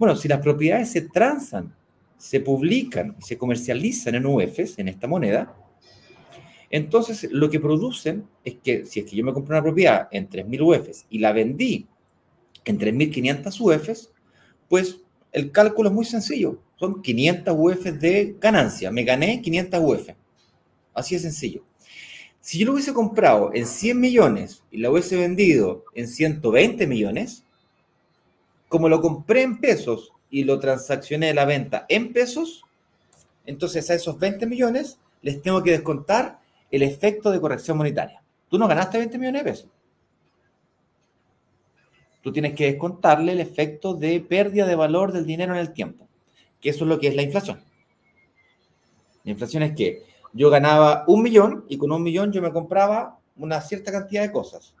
[0.00, 1.74] Bueno, si las propiedades se transan,
[2.16, 5.54] se publican y se comercializan en UEFs, en esta moneda,
[6.70, 10.26] entonces lo que producen es que si es que yo me compré una propiedad en
[10.26, 11.86] 3.000 UEFs y la vendí
[12.64, 14.10] en 3.500 UEFs,
[14.70, 16.62] pues el cálculo es muy sencillo.
[16.76, 18.90] Son 500 UEFs de ganancia.
[18.90, 20.14] Me gané 500 UEFs.
[20.94, 21.62] Así de sencillo.
[22.40, 27.44] Si yo lo hubiese comprado en 100 millones y la hubiese vendido en 120 millones,
[28.70, 32.62] como lo compré en pesos y lo transaccioné la venta en pesos,
[33.44, 36.38] entonces a esos 20 millones les tengo que descontar
[36.70, 38.22] el efecto de corrección monetaria.
[38.48, 39.70] Tú no ganaste 20 millones de pesos.
[42.22, 46.06] Tú tienes que descontarle el efecto de pérdida de valor del dinero en el tiempo,
[46.60, 47.60] que eso es lo que es la inflación.
[49.24, 53.18] La inflación es que yo ganaba un millón y con un millón yo me compraba
[53.36, 54.76] una cierta cantidad de cosas.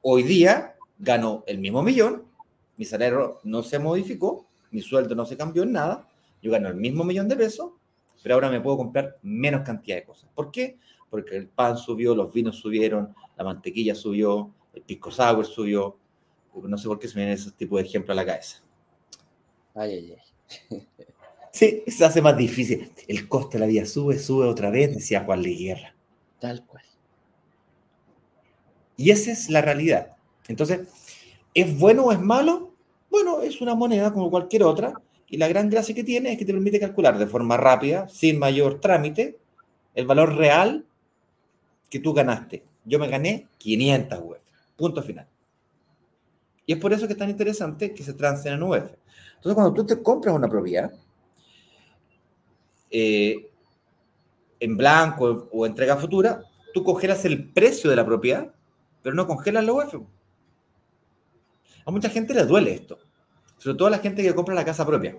[0.00, 2.27] Hoy día gano el mismo millón,
[2.78, 6.08] mi salario no se modificó, mi sueldo no se cambió en nada,
[6.40, 7.72] yo gano el mismo millón de pesos,
[8.22, 10.30] pero ahora me puedo comprar menos cantidad de cosas.
[10.34, 10.78] ¿Por qué?
[11.10, 15.98] Porque el pan subió, los vinos subieron, la mantequilla subió, el pisco sour subió.
[16.54, 18.62] No sé por qué se me vienen esos tipos de ejemplos a la cabeza.
[19.74, 20.16] Ay, ay,
[20.70, 20.86] ay.
[21.50, 22.92] Sí, se hace más difícil.
[23.08, 25.92] El coste de la vida sube, sube otra vez, decía Juan Guerra.
[26.38, 26.84] Tal cual.
[28.96, 30.16] Y esa es la realidad.
[30.46, 30.86] Entonces,
[31.54, 32.67] ¿es bueno o es malo?
[33.10, 34.94] Bueno, es una moneda como cualquier otra.
[35.30, 38.38] Y la gran gracia que tiene es que te permite calcular de forma rápida, sin
[38.38, 39.38] mayor trámite,
[39.94, 40.86] el valor real
[41.90, 42.64] que tú ganaste.
[42.84, 44.38] Yo me gané 500 UF.
[44.76, 45.26] Punto final.
[46.64, 48.74] Y es por eso que es tan interesante que se transen en UF.
[48.74, 50.92] Entonces, cuando tú te compras una propiedad,
[52.90, 53.50] eh,
[54.60, 56.42] en blanco o entrega futura,
[56.72, 58.52] tú congelas el precio de la propiedad,
[59.02, 59.94] pero no congelas la UF.
[61.88, 62.98] A mucha gente le duele esto,
[63.56, 65.16] sobre todo a la gente que compra la casa propia.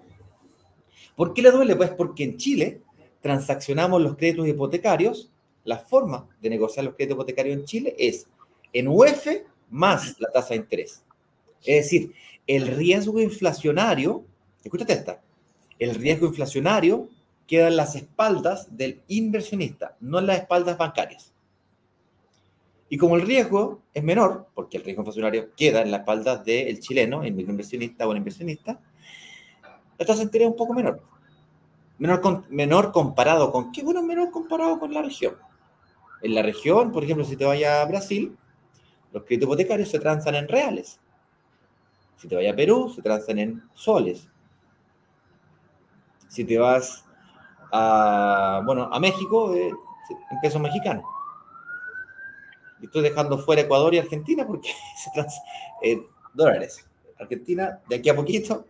[1.15, 1.75] ¿Por qué le duele?
[1.75, 2.83] Pues porque en Chile
[3.21, 5.31] transaccionamos los créditos hipotecarios,
[5.63, 8.27] la forma de negociar los créditos hipotecarios en Chile es
[8.71, 9.25] en UF
[9.71, 11.03] más la tasa de interés.
[11.65, 12.13] Es decir,
[12.45, 14.23] el riesgo inflacionario,
[14.63, 15.23] escúchate esta,
[15.79, 17.09] el riesgo inflacionario
[17.47, 21.33] queda en las espaldas del inversionista, no en las espaldas bancarias.
[22.89, 26.79] Y como el riesgo es menor, porque el riesgo inflacionario queda en las espaldas del
[26.79, 28.79] chileno, el microinversionista o el inversionista,
[29.97, 31.01] la tasa de interés es un poco menor.
[31.99, 35.35] Menor, menor comparado con, ¿qué bueno menor comparado con la región?
[36.21, 38.35] En la región, por ejemplo, si te vayas a Brasil,
[39.11, 40.99] los créditos hipotecarios se transan en reales.
[42.15, 44.27] Si te vayas a Perú, se transan en soles.
[46.27, 47.05] Si te vas
[47.71, 51.05] a, bueno, a México eh, en pesos mexicanos.
[52.81, 54.69] Estoy dejando fuera Ecuador y Argentina porque
[55.03, 55.39] se trans,
[55.81, 56.01] eh,
[56.33, 56.85] dólares.
[57.19, 58.65] Argentina, de aquí a poquito,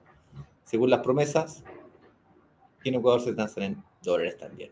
[0.64, 1.64] según las promesas,
[2.84, 4.72] y en Ecuador se transan en dólares también.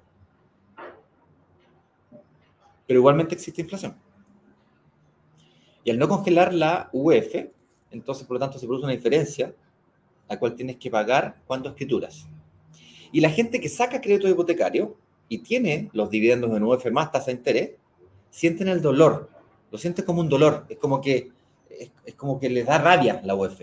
[2.88, 3.96] Pero igualmente existe inflación.
[5.84, 7.36] Y al no congelar la UF,
[7.92, 9.54] entonces por lo tanto se produce una diferencia,
[10.28, 12.28] la cual tienes que pagar cuando escrituras.
[13.12, 14.98] Y la gente que saca crédito hipotecario
[15.30, 17.72] y tiene los dividendos en UF más tasa de interés,
[18.38, 19.32] sienten el dolor,
[19.72, 21.32] lo sienten como un dolor, es como que,
[22.06, 23.62] es, como que les da rabia la UF.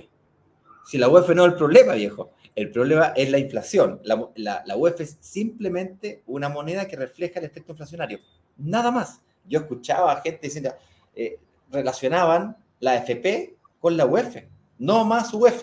[0.85, 4.01] Si la UF no es el problema, viejo, el problema es la inflación.
[4.03, 8.19] La, la, UF es simplemente una moneda que refleja el efecto inflacionario.
[8.57, 9.21] Nada más.
[9.47, 10.75] Yo escuchaba a gente diciendo,
[11.15, 11.39] eh,
[11.71, 14.39] relacionaban la FP con la UF,
[14.79, 15.63] no más UF.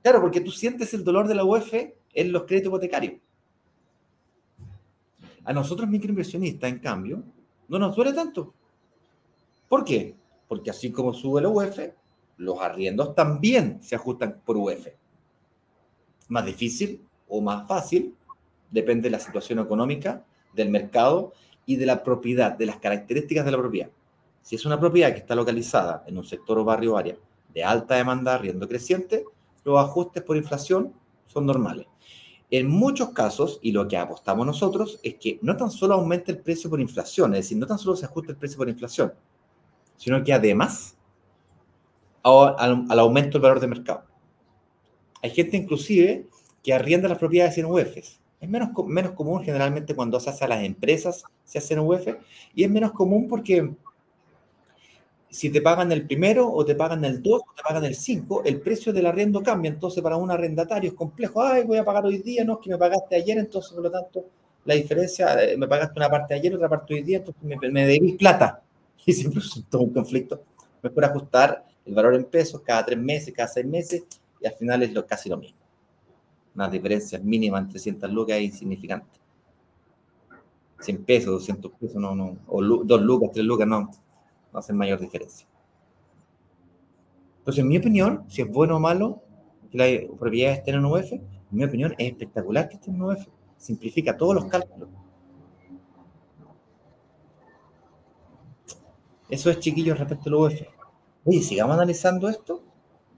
[0.00, 3.14] Claro, porque tú sientes el dolor de la UF en los créditos hipotecarios.
[5.42, 7.24] A nosotros microinversionistas, en cambio,
[7.68, 8.52] no nos duele tanto.
[9.68, 10.16] ¿Por qué?
[10.48, 11.78] Porque así como sube la UF,
[12.38, 14.88] los arriendos también se ajustan por UF.
[16.28, 18.14] Más difícil o más fácil,
[18.70, 21.32] depende de la situación económica, del mercado
[21.66, 23.90] y de la propiedad, de las características de la propiedad.
[24.40, 27.16] Si es una propiedad que está localizada en un sector o barrio o área
[27.52, 29.24] de alta demanda, arriendo creciente,
[29.64, 30.94] los ajustes por inflación
[31.26, 31.86] son normales.
[32.50, 36.38] En muchos casos, y lo que apostamos nosotros, es que no tan solo aumente el
[36.38, 39.12] precio por inflación, es decir, no tan solo se ajuste el precio por inflación,
[39.96, 40.96] sino que además
[42.22, 44.04] al, al aumento del valor de mercado.
[45.22, 46.26] Hay gente inclusive
[46.62, 48.20] que arrienda las propiedades en UEFs.
[48.40, 52.16] Es menos, menos común generalmente cuando se hace a las empresas, se hace en UEF,
[52.54, 53.74] y es menos común porque
[55.30, 58.42] si te pagan el primero o te pagan el 2 o te pagan el 5,
[58.44, 59.70] el precio del arriendo cambia.
[59.70, 61.42] Entonces, para un arrendatario es complejo.
[61.42, 63.90] Ay, voy a pagar hoy día, no, es que me pagaste ayer, entonces, por lo
[63.90, 64.24] tanto,
[64.64, 67.86] la diferencia, eh, me pagaste una parte ayer, otra parte hoy día, entonces me, me
[67.86, 68.62] debís plata.
[69.06, 70.42] Y siempre es todo un conflicto.
[70.82, 74.04] Mejor ajustar el valor en pesos cada tres meses, cada seis meses,
[74.40, 75.56] y al final es lo, casi lo mismo.
[76.54, 79.18] Una diferencia mínima entre 300 lucas es insignificante.
[80.80, 83.90] 100 pesos, 200 pesos, no, no, o 2 lucas, 3 lucas, no
[84.52, 85.46] no hacen mayor diferencia.
[87.38, 89.22] Entonces, en mi opinión, si es bueno o malo
[89.70, 93.26] que las propiedades estén en UF, en mi opinión es espectacular que estén en UF.
[93.56, 94.88] Simplifica todos los cálculos.
[99.28, 100.62] Eso es, chiquillos, respecto al UF.
[101.24, 102.62] Oye, sigamos analizando esto.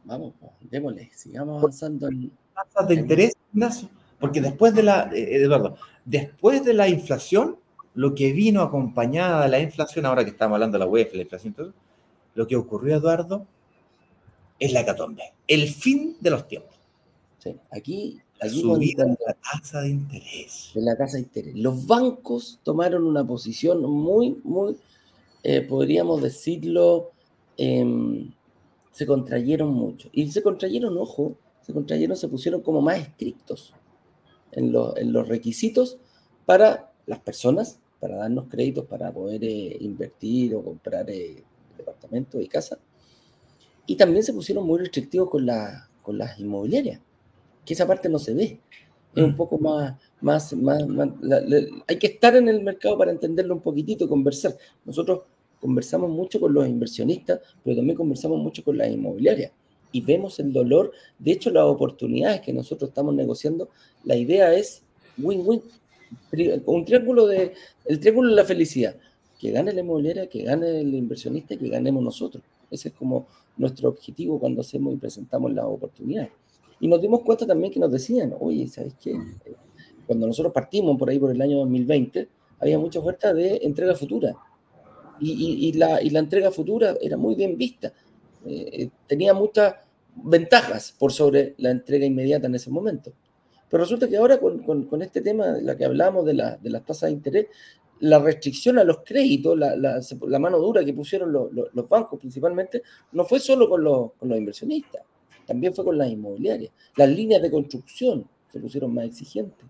[0.04, 2.32] Vamos, démosle, sigamos avanzando en.
[2.54, 3.88] Tasas de interés, Ignacio.
[4.18, 7.58] Porque después de la, eh, Eduardo, después de la inflación,
[7.94, 11.22] lo que vino acompañada de la inflación, ahora que estamos hablando de la UEF, la
[11.22, 11.72] inflación, todo,
[12.34, 13.46] lo que ocurrió, Eduardo,
[14.58, 16.78] es la hecatombe, el fin de los tiempos.
[17.38, 20.70] Sí, aquí, aquí subida de la tasa de interés.
[20.74, 21.54] De la tasa de interés.
[21.56, 24.76] Los bancos tomaron una posición muy, muy,
[25.42, 27.12] eh, podríamos decirlo,
[27.56, 28.30] em,
[28.92, 30.10] se contrayeron mucho.
[30.12, 33.72] Y se contrayeron, ojo, se contrayeron, se pusieron como más estrictos
[34.52, 35.98] en, en los requisitos
[36.44, 41.42] para las personas para darnos créditos para poder eh, invertir o comprar eh,
[41.76, 42.78] departamentos y casas.
[43.86, 47.00] Y también se pusieron muy restrictivos con, la, con las inmobiliarias,
[47.64, 48.60] que esa parte no se ve.
[49.14, 49.36] Es un mm.
[49.36, 50.82] poco más, más, más,
[51.86, 54.56] hay que estar en el mercado para entenderlo un poquitito, conversar.
[54.84, 55.22] Nosotros
[55.60, 59.52] conversamos mucho con los inversionistas, pero también conversamos mucho con las inmobiliarias
[59.92, 60.92] y vemos el dolor.
[61.18, 63.68] De hecho, las oportunidades que nosotros estamos negociando,
[64.04, 64.82] la idea es
[65.18, 65.62] win-win
[66.66, 67.52] un triángulo de,
[67.84, 68.96] el triángulo de la felicidad,
[69.38, 72.42] que gane la inmobiliaria, que gane el inversionista y que ganemos nosotros.
[72.70, 76.30] Ese es como nuestro objetivo cuando hacemos y presentamos las oportunidades.
[76.80, 79.18] Y nos dimos cuenta también que nos decían, oye, ¿sabes qué?
[80.06, 84.34] Cuando nosotros partimos por ahí por el año 2020, había mucha oferta de entrega futura.
[85.20, 87.92] Y, y, la, y la, entrega futura era muy bien vista.
[88.46, 89.74] Eh, tenía muchas
[90.16, 93.12] ventajas por sobre la entrega inmediata en ese momento.
[93.70, 97.08] Pero resulta que ahora con, este tema, la que hablamos de, la, de las tasas
[97.08, 97.46] de interés,
[98.00, 103.38] la restricción a los créditos, la, mano dura que pusieron los, bancos principalmente, no fue
[103.38, 105.02] solo con los, con los inversionistas,
[105.46, 106.72] también fue con las inmobiliarias.
[106.96, 109.64] Las líneas de construcción se pusieron más exigentes.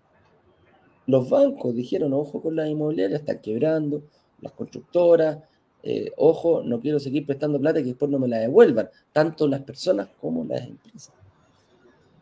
[1.05, 4.03] Los bancos dijeron, ojo con las inmobiliarias, están quebrando,
[4.41, 5.37] las constructoras,
[5.83, 9.61] eh, ojo, no quiero seguir prestando plata que después no me la devuelvan, tanto las
[9.61, 11.13] personas como las empresas.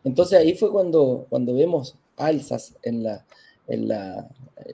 [0.04, 3.26] Entonces ahí fue cuando, cuando vemos alzas en la,
[3.66, 4.28] en la,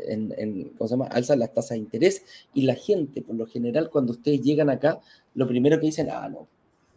[0.08, 1.06] en, ¿cómo se llama?
[1.06, 5.00] Alzas las tasas de interés y la gente, por lo general, cuando ustedes llegan acá,
[5.34, 6.46] lo primero que dicen, ah, no,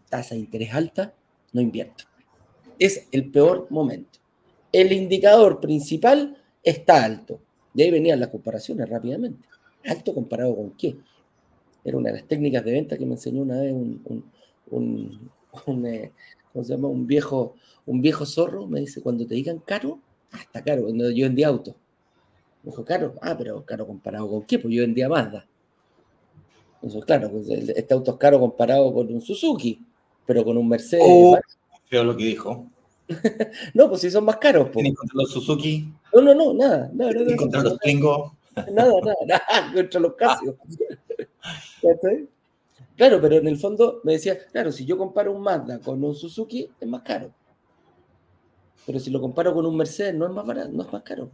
[0.10, 1.13] tasa de interés alta,
[1.54, 2.06] no invierto.
[2.78, 4.20] Es el peor momento.
[4.72, 7.40] El indicador principal está alto.
[7.73, 9.48] De ahí venían las comparaciones rápidamente.
[9.86, 10.96] ¿Alto comparado con qué?
[11.84, 14.30] Era una de las técnicas de venta que me enseñó una vez un,
[15.65, 16.12] un, eh,
[16.54, 16.87] ¿cómo se llama?
[16.87, 20.00] Un viejo, un viejo zorro me dice, cuando te digan caro,
[20.31, 21.75] ah, está caro, cuando yo vendía auto.
[22.63, 25.47] Me dijo, caro, ah, pero caro comparado con qué, pues yo vendía Mazda.
[26.81, 29.85] Entonces, claro, pues este auto es caro comparado con un Suzuki,
[30.25, 31.04] pero con un Mercedes.
[31.08, 31.37] Oh,
[31.85, 32.67] feo lo que dijo.
[33.73, 34.69] no, pues si son más caros.
[34.71, 34.93] Pues.
[34.95, 35.91] contra los Suzuki?
[36.13, 36.89] No, no, no, nada.
[36.93, 38.35] nada, nada contra los Twingo?
[38.56, 40.58] Nada, nada, nada, contra los Casio.
[43.00, 46.13] Claro, pero en el fondo me decía, claro, si yo comparo un Mazda con un
[46.13, 47.33] Suzuki, es más caro.
[48.85, 51.31] Pero si lo comparo con un Mercedes, no es más barato, no es más caro.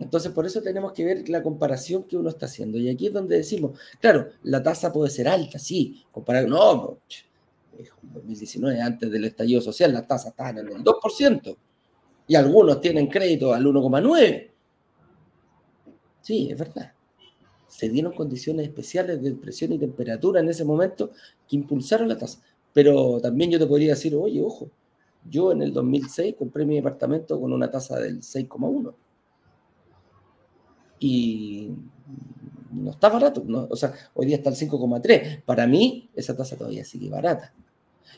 [0.00, 2.78] Entonces, por eso tenemos que ver la comparación que uno está haciendo.
[2.78, 6.98] Y aquí es donde decimos, claro, la tasa puede ser alta, sí, comparado, no,
[7.78, 11.56] en 2019, antes del estallido social, la tasa estaba en el 2%.
[12.26, 14.50] Y algunos tienen crédito al 1,9%.
[16.22, 16.92] Sí, es verdad.
[17.70, 21.12] Se dieron condiciones especiales de presión y temperatura en ese momento
[21.48, 22.42] que impulsaron la tasa.
[22.72, 24.70] Pero también yo te podría decir, oye, ojo,
[25.28, 28.92] yo en el 2006 compré mi departamento con una tasa del 6,1.
[30.98, 31.70] Y
[32.72, 35.44] no está barato, o sea, hoy día está el 5,3.
[35.44, 37.54] Para mí, esa tasa todavía sigue barata.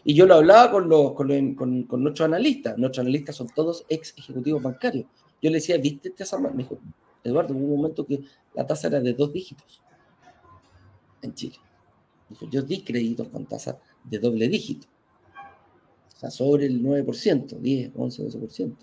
[0.02, 2.76] Y yo lo hablaba con, los, con, con, nuestros analistas.
[2.78, 5.06] Nuestros analistas son todos ex ejecutivos bancarios.
[5.42, 6.38] Yo le decía, ¿viste tasa?
[6.38, 6.78] Me dijo,
[7.24, 8.20] Eduardo, hubo un momento que
[8.54, 9.82] la tasa era de dos dígitos
[11.22, 11.56] en Chile.
[12.28, 14.86] Dijo, yo di créditos con tasa de doble dígito.
[16.16, 18.76] O sea, sobre el 9%, 10, 11, 12%.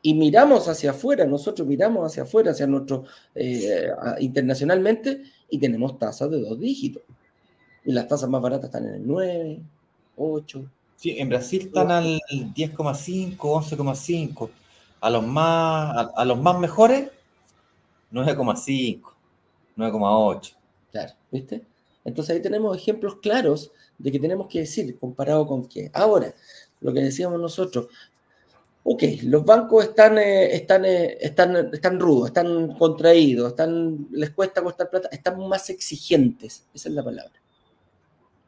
[0.00, 3.04] Y miramos hacia afuera, nosotros miramos hacia afuera, hacia nuestro,
[3.34, 3.90] eh,
[4.20, 7.02] internacionalmente, y tenemos tasas de dos dígitos.
[7.84, 9.60] Y las tasas más baratas están en el 9,
[10.16, 10.70] 8.
[10.96, 12.20] Sí, en Brasil están al
[12.54, 14.50] 10,5, 11,5.
[15.00, 17.08] A los más, a, los más mejores,
[18.12, 19.02] 9,5,
[19.76, 20.54] 9,8.
[20.90, 21.64] Claro, ¿viste?
[22.04, 25.90] Entonces ahí tenemos ejemplos claros de que tenemos que decir, comparado con qué.
[25.92, 26.34] Ahora,
[26.80, 27.88] lo que decíamos nosotros,
[28.84, 34.62] ok, los bancos están, eh, están, eh, están, están rudos, están contraídos, están, les cuesta
[34.62, 37.34] costar plata, están más exigentes, esa es la palabra.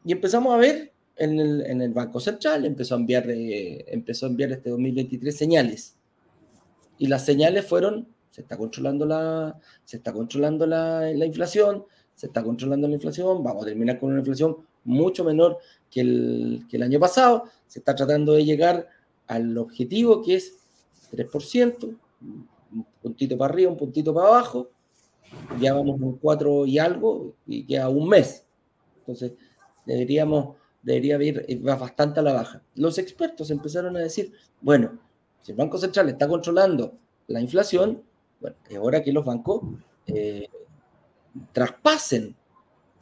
[0.03, 1.39] Y empezamos a ver en
[1.81, 5.95] el, Banco Central, empezó a enviar, eh, empezó a enviar este 2023 señales.
[6.97, 12.43] Y las señales fueron, se está controlando la, se está controlando la, inflación, se está
[12.43, 15.59] controlando la inflación, vamos a terminar con una inflación mucho menor
[15.91, 18.87] que el, que el año pasado, se está tratando de llegar
[19.27, 20.57] al objetivo que es
[21.11, 24.69] 3%, un puntito para arriba, un puntito para abajo,
[25.59, 28.45] ya vamos un 4 y algo, y queda un mes.
[28.99, 29.33] Entonces,
[29.85, 32.63] deberíamos debería ir bastante a la baja.
[32.75, 34.99] Los expertos empezaron a decir, bueno,
[35.41, 38.01] si el Banco Central está controlando la inflación,
[38.41, 39.61] bueno, es hora que los bancos
[40.07, 40.47] eh,
[41.53, 42.35] traspasen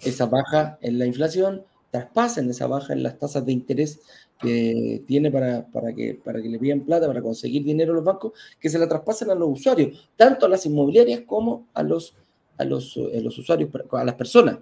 [0.01, 4.01] esa baja en la inflación, traspasen esa baja en las tasas de interés
[4.39, 8.03] que tiene para, para, que, para que le pidan plata, para conseguir dinero a los
[8.03, 12.15] bancos, que se la traspasen a los usuarios, tanto a las inmobiliarias como a los,
[12.57, 14.59] a los, a los usuarios, a las personas.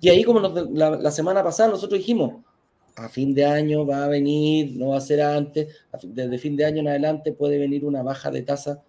[0.00, 2.42] Y ahí, como la, semana pasada, nosotros dijimos,
[2.96, 6.64] a fin de año va a venir, no va a ser antes, desde fin de
[6.64, 8.82] año en adelante puede venir una baja de tasa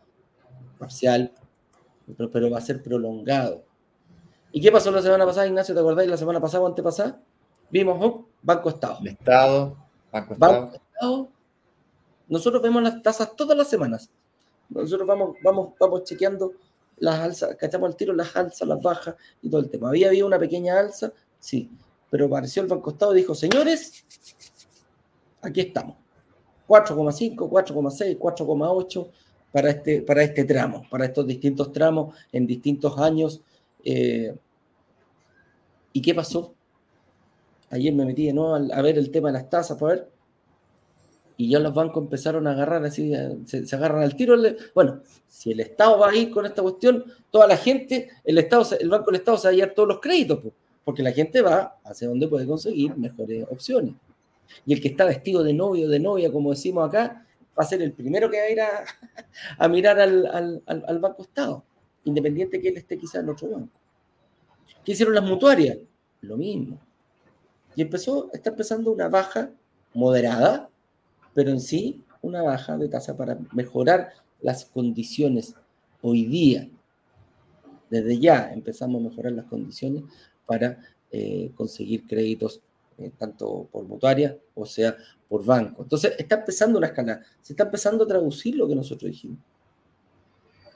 [0.82, 1.32] parcial,
[2.32, 3.64] pero, va a ser prolongado.
[4.52, 5.76] ¿Y qué pasó la semana pasada, Ignacio?
[5.76, 6.10] ¿Te acordáis?
[6.10, 7.22] La semana pasada o antepasada,
[7.70, 8.98] vimos oh, Banco Estado.
[9.02, 9.78] El Estado,
[10.12, 10.62] Banco Estado.
[10.62, 11.30] Banco Estado.
[12.28, 14.10] Nosotros vemos las tasas todas las semanas.
[14.70, 16.54] Nosotros vamos, vamos, vamos chequeando
[16.98, 19.90] las alzas, cachamos al tiro las alzas, las bajas y todo el tema.
[19.90, 21.70] Había habido una pequeña alza, sí,
[22.10, 24.04] pero apareció el Banco Estado y dijo, señores,
[25.42, 25.96] aquí estamos.
[26.68, 29.10] 4,5, 4,6, 4,8
[29.52, 33.42] para este, para este tramo, para estos distintos tramos en distintos años.
[33.84, 34.36] Eh,
[35.94, 36.54] ¿Y qué pasó?
[37.70, 40.12] Ayer me metí de nuevo a ver el tema de las tasas para ver
[41.42, 43.12] y ya los bancos empezaron a agarrar así,
[43.46, 44.36] se, agarran al tiro.
[44.76, 48.64] Bueno, si el Estado va a ir con esta cuestión, toda la gente, el Estado,
[48.80, 50.40] el Banco del Estado se va a llevar todos los créditos,
[50.84, 53.96] porque la gente va hacia donde puede conseguir mejores opciones.
[54.68, 57.26] Y el que está vestido de novio, de novia, como decimos acá,
[57.58, 61.64] va a ser el primero que va a ir a, mirar al, al, Banco Estado,
[62.04, 63.80] independiente que él esté quizás en otro banco.
[64.84, 65.78] ¿Qué hicieron las mutuarias?
[66.22, 66.80] Lo mismo.
[67.76, 69.52] Y empezó, está empezando una baja
[69.94, 70.70] moderada,
[71.34, 75.56] pero en sí una baja de tasa para mejorar las condiciones
[76.02, 76.70] hoy día.
[77.90, 80.04] Desde ya empezamos a mejorar las condiciones
[80.46, 80.80] para
[81.12, 82.62] eh, conseguir créditos
[82.98, 84.96] eh, tanto por mutuaria o sea
[85.32, 85.84] por banco.
[85.84, 89.40] Entonces está empezando una escala, se está empezando a traducir lo que nosotros dijimos.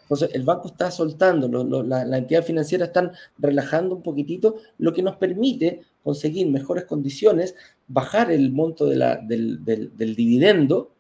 [0.04, 1.50] Entonces, el banco está soltando,
[1.84, 7.54] la, la, entidad financiera están relajando un poquitito, lo que nos permite conseguir mejores condiciones,
[7.88, 10.94] bajar el monto del, dividendo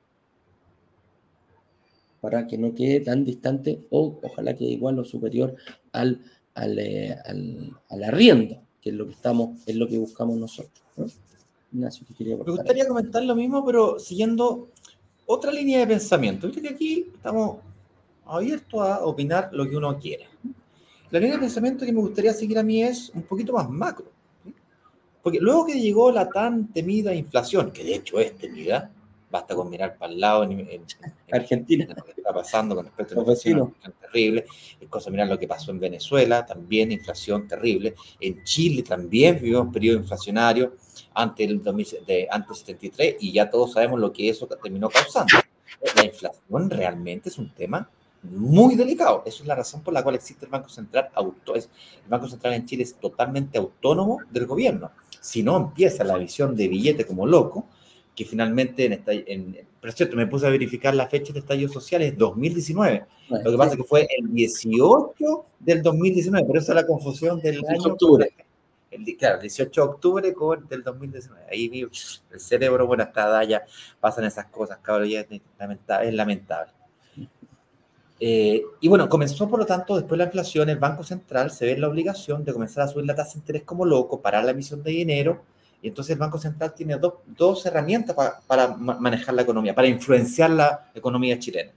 [2.19, 5.55] para que no quede tan distante o ojalá quede igual o superior
[5.93, 6.19] al,
[6.55, 10.83] al, eh, al, arriendo, que es lo que estamos, es lo que buscamos nosotros.
[11.71, 14.69] Me gustaría comentar lo mismo, pero siguiendo
[15.25, 16.47] otra línea de pensamiento.
[16.47, 17.57] Viste que aquí estamos
[18.25, 20.25] abierto a opinar lo que uno quiera.
[21.11, 24.05] La línea de pensamiento que me gustaría seguir a mí es un poquito más macro.
[25.21, 28.91] Porque luego que llegó la tan temida inflación, que de hecho es temida,
[29.29, 30.85] basta con mirar para el lado en,
[31.31, 34.45] Argentina, lo que está pasando con respecto a la inflación, terrible,
[34.79, 39.73] es cosa mirar lo que pasó en Venezuela, también inflación terrible, en Chile también vivimos
[39.73, 40.75] periodo inflacionario
[41.13, 41.61] antes del
[42.05, 45.33] de, antes 73 y ya todos sabemos lo que eso terminó causando.
[45.95, 47.89] La inflación realmente es un tema
[48.31, 49.23] muy delicado.
[49.25, 51.09] Esa es la razón por la cual existe el Banco Central.
[51.13, 51.63] Auto, el
[52.07, 54.91] Banco Central en Chile es totalmente autónomo del gobierno.
[55.21, 57.67] Si no empieza la visión de billete como loco,
[58.15, 61.39] que finalmente, en, esta, en, pero es cierto, me puse a verificar la fecha de
[61.39, 63.05] estallido social, es 2019.
[63.29, 67.63] Lo que pasa es que fue el 18 del 2019, por eso la confusión del
[67.67, 67.91] año.
[67.91, 68.33] Octubre.
[68.89, 71.45] El, claro, 18 de octubre con, del 2019.
[71.51, 73.63] Ahí vi el cerebro, bueno, hasta ya
[73.99, 76.07] pasan esas cosas, cabrón, ya es lamentable.
[76.07, 76.71] Es lamentable.
[78.19, 81.65] Eh, y bueno, comenzó por lo tanto, después de la inflación, el Banco Central se
[81.65, 84.45] ve en la obligación de comenzar a subir la tasa de interés como loco, parar
[84.45, 85.43] la emisión de dinero,
[85.85, 86.97] y entonces el Banco Central tiene
[87.37, 88.15] dos herramientas
[88.47, 91.71] para manejar la economía, para influenciar la economía chilena.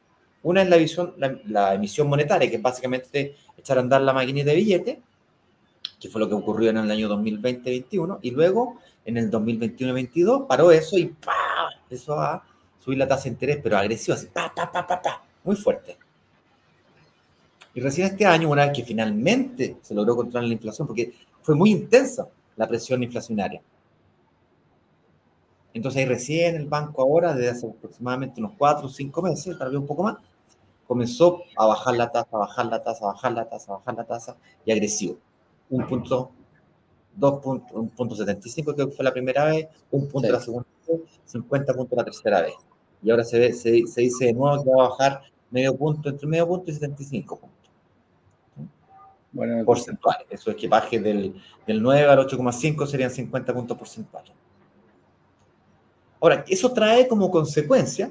[0.45, 1.13] Una es la, visión,
[1.45, 5.03] la, emisión monetaria, que es básicamente echar a andar la maquinita de billete,
[6.01, 10.73] que fue lo que ocurrió en el año 2020-2021, y luego en el 2021-2022 paró
[10.73, 12.43] eso y va a
[12.79, 15.99] subir la tasa de interés, pero agresivo, así, pa, pa, pa, pa, pa, muy fuerte.
[17.75, 21.55] Y recién este año, una vez que finalmente se logró controlar la inflación, porque fue
[21.55, 23.61] muy intensa la presión inflacionaria.
[25.75, 29.71] Entonces ahí recién el banco ahora, desde hace aproximadamente unos cuatro o cinco meses, tal
[29.71, 30.17] vez un poco más,
[30.87, 33.95] comenzó a bajar la tasa, a bajar la tasa, a bajar la tasa, a bajar
[33.95, 35.19] la tasa, y agresivo.
[35.71, 36.31] Un punto,
[37.15, 41.01] dos puntos, un punto 75 que fue la primera vez, un punto la segunda vez,
[41.27, 42.55] 50 puntos la tercera vez.
[43.03, 46.09] Y ahora se, ve, se, se dice de nuevo que va a bajar medio punto,
[46.09, 47.59] entre medio punto y 75 puntos
[49.33, 50.27] bueno, porcentuales.
[50.31, 51.35] Eso es que baje del,
[51.67, 54.33] del 9 al 8,5 serían 50 puntos porcentuales.
[56.21, 58.11] Ahora, eso trae como consecuencia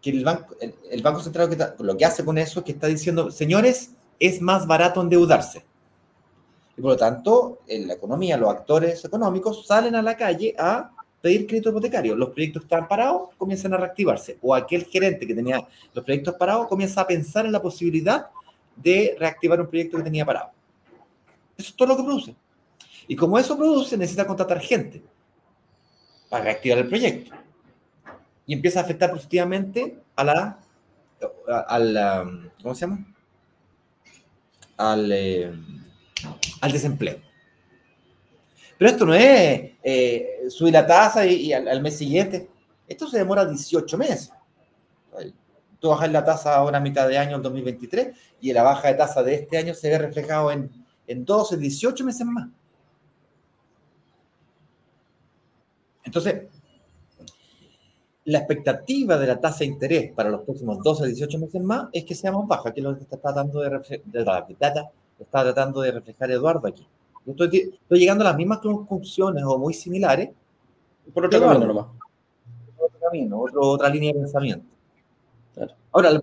[0.00, 0.56] que el Banco,
[0.90, 4.66] el, banco Central lo que hace con eso es que está diciendo, señores, es más
[4.66, 5.64] barato endeudarse.
[6.76, 10.90] Y por lo tanto, en la economía, los actores económicos salen a la calle a
[11.20, 12.16] pedir crédito hipotecario.
[12.16, 14.38] Los proyectos que están parados comienzan a reactivarse.
[14.42, 18.26] O aquel gerente que tenía los proyectos parados comienza a pensar en la posibilidad
[18.74, 20.50] de reactivar un proyecto que tenía parado.
[21.56, 22.34] Eso es todo lo que produce.
[23.06, 25.02] Y como eso produce, necesita contratar gente
[26.32, 27.36] para reactivar el proyecto.
[28.46, 30.58] Y empieza a afectar positivamente a la,
[31.68, 33.04] al, ¿cómo se llama?
[34.78, 35.52] Al, eh,
[36.62, 37.18] al desempleo.
[38.78, 42.48] Pero esto no es eh, subir la tasa y, al, mes siguiente.
[42.88, 44.32] Esto se demora 18 meses.
[45.80, 48.94] Tú bajas la tasa ahora a mitad de año, en 2023, y la baja de
[48.94, 50.70] tasa de este año se ve reflejado en,
[51.06, 52.48] en 12, 18 meses más.
[56.04, 56.48] Entonces,
[58.24, 61.88] la expectativa de la tasa de interés para los próximos 12 a 18 meses más
[61.92, 63.80] es que sea más baja, que es lo que está tratando de,
[65.18, 66.86] está tratando de reflejar Eduardo aquí.
[67.26, 70.30] estoy, llegando a las mismas conclusiones o muy similares
[71.12, 71.94] por otro camino
[72.78, 74.66] Otro camino, otra línea de pensamiento.
[75.90, 76.22] Ahora,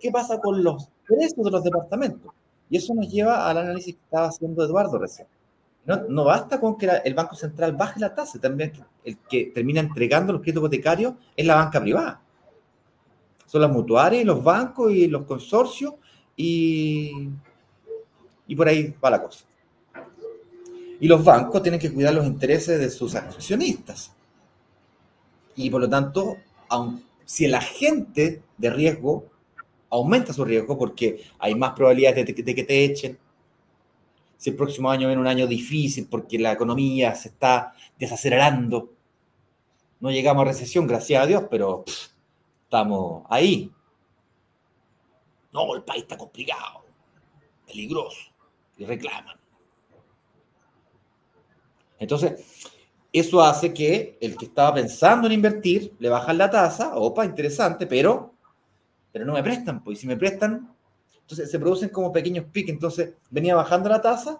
[0.00, 2.32] ¿qué pasa con los precios de los departamentos?
[2.68, 5.26] Y eso nos lleva al análisis que estaba haciendo Eduardo recién.
[6.08, 8.72] No, basta con que el Banco Central baje la tasa, también
[9.04, 12.22] el que termina entregando los créditos hipotecarios es la banca privada.
[13.46, 15.94] Son las mutuarias, los bancos y los consorcios
[16.36, 17.30] y,
[18.46, 19.44] y por ahí va la cosa.
[21.00, 24.12] Y los bancos tienen que cuidar los intereses de sus accionistas.
[25.56, 26.36] Y por lo tanto,
[27.24, 29.24] si el agente de riesgo
[29.88, 33.18] aumenta su riesgo porque hay más probabilidades de que te echen,
[34.40, 38.90] si el próximo año viene un año difícil porque la economía se está desacelerando.
[40.00, 41.84] No llegamos a recesión, gracias a Dios, pero
[42.64, 43.70] estamos ahí.
[45.52, 46.86] No, el país está complicado,
[47.66, 48.32] peligroso,
[48.78, 49.36] y reclaman.
[51.98, 52.42] Entonces,
[53.12, 57.86] eso hace que el que estaba pensando en invertir le bajan la tasa, opa, interesante,
[57.86, 58.32] pero,
[59.12, 60.74] pero no me prestan, pues si me prestan,
[61.30, 62.74] entonces se producen como pequeños piques.
[62.74, 64.38] Entonces venía bajando la tasa.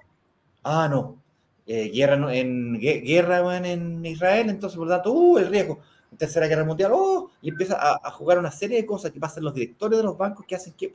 [0.65, 1.23] Ah, no.
[1.65, 5.79] Eh, guerra, en, guerra en Israel, entonces por lo tanto, uh, el riesgo.
[6.19, 9.55] Tercera guerra mundial, oh, y empieza a, jugar una serie de cosas que pasan los
[9.55, 10.91] directores de los bancos que hacen que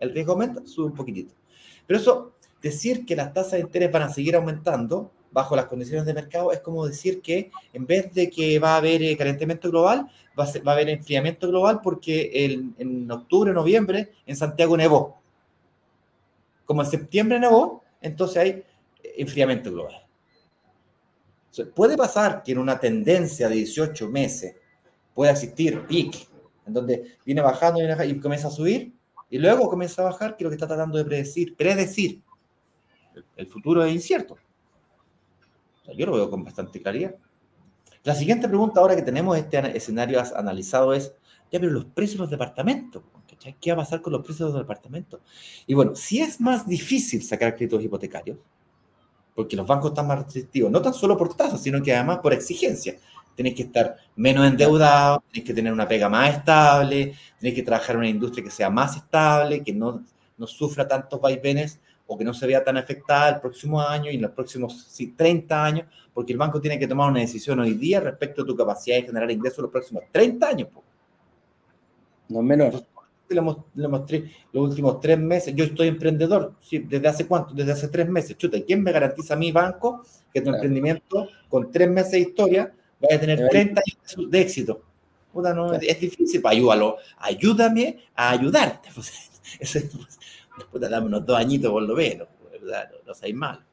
[0.00, 1.32] el riesgo aumenta, sube un poquitito.
[1.86, 6.06] Pero eso, decir que las tasas de interés van a seguir aumentando bajo las condiciones
[6.06, 9.68] de mercado es como decir que en vez de que va a haber eh, calentamiento
[9.68, 10.08] global,
[10.38, 15.18] va a, haber enfriamiento global porque en octubre, noviembre, en Santiago nevó.
[16.64, 18.64] Como en septiembre nevó, entonces hay
[19.16, 20.06] enfriamiento global.
[21.74, 24.54] puede pasar que en una tendencia de 18 meses
[25.14, 26.28] pueda existir peak,
[26.66, 28.92] en donde viene bajando y comienza a subir,
[29.30, 32.22] y luego comienza a bajar, que es lo que está tratando de predecir, predecir.
[33.36, 34.36] El futuro es incierto.
[35.92, 37.14] Yo lo veo con bastante claridad.
[38.04, 41.14] La siguiente pregunta ahora que tenemos este escenario analizado es,
[41.50, 43.02] ya, pero los precios de los departamentos,
[43.60, 45.20] ¿Qué va a pasar con los precios de los departamentos?
[45.66, 48.38] Y bueno, si es más difícil sacar créditos hipotecarios,
[49.34, 52.32] porque los bancos están más restrictivos, no tan solo por tasas, sino que además por
[52.32, 52.96] exigencia.
[53.34, 57.96] Tenéis que estar menos endeudados, tenéis que tener una pega más estable, tenéis que trabajar
[57.96, 60.04] en una industria que sea más estable, que no,
[60.38, 64.16] no sufra tantos vaivenes o que no se vea tan afectada el próximo año y
[64.16, 68.00] en los próximos 30 años, porque el banco tiene que tomar una decisión hoy día
[68.00, 70.68] respecto a tu capacidad de generar ingresos los próximos 30 años.
[72.28, 72.84] No es menor.
[73.28, 75.54] Le, mostré los últimos tres meses.
[75.56, 76.54] Yo estoy emprendedor.
[76.70, 77.54] ¿Desde hace cuánto?
[77.54, 78.36] Desde hace tres meses.
[78.36, 82.72] Chuta, ¿quién me garantiza a mi banco que tu emprendimiento con tres meses de historia
[83.00, 84.82] vaya a tener 30 años de éxito?
[85.34, 86.40] no, es, difícil.
[86.40, 86.96] Pues, ayúdalo.
[87.18, 88.90] Ayúdame a ayudarte.
[88.94, 89.10] Pues,
[89.60, 90.18] después
[90.72, 92.28] de darme unos dos añitos por lo menos.
[92.50, 92.90] ¿verdad?
[92.92, 93.64] No, no seáis mal.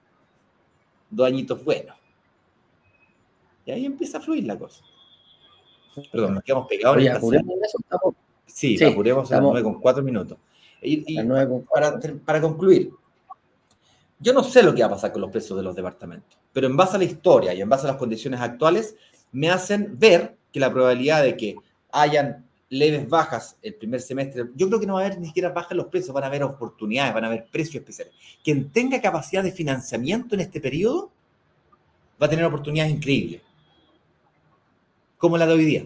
[1.10, 1.96] Dos añitos buenos.
[3.66, 4.84] Y ahí empieza a fluir la cosa.
[6.12, 6.98] Perdón, nos quedamos pegados.
[6.98, 7.12] Oye,
[8.46, 10.38] Sí, sí apuremos a las 9 con 4 minutos.
[10.82, 11.16] Y,
[11.74, 12.92] para, para concluir,
[14.20, 16.68] yo no sé lo que va a pasar con los precios de los departamentos, pero
[16.68, 18.96] en base a la historia y en base a las condiciones actuales,
[19.32, 21.56] me hacen ver que la probabilidad de que
[21.92, 25.50] hayan leves bajas el primer semestre, yo creo que no va a haber ni siquiera
[25.50, 28.14] bajas los precios, van a haber oportunidades, van a haber precios especiales.
[28.44, 31.12] Quien tenga capacidad de financiamiento en este periodo
[32.22, 33.42] va a tener oportunidades increíbles,
[35.18, 35.86] como la de hoy día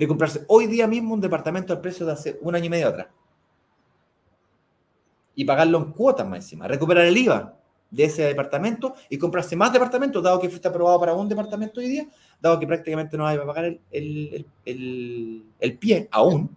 [0.00, 2.88] de comprarse hoy día mismo un departamento al precio de hace un año y medio
[2.88, 3.08] atrás.
[5.34, 6.66] Y pagarlo en cuotas más encima.
[6.66, 7.59] Recuperar el IVA
[7.90, 11.88] de ese departamento y comprarse más departamentos, dado que fuiste aprobado para un departamento hoy
[11.88, 12.06] día,
[12.40, 14.46] dado que prácticamente no hay a pagar el,
[15.78, 16.56] pie aún.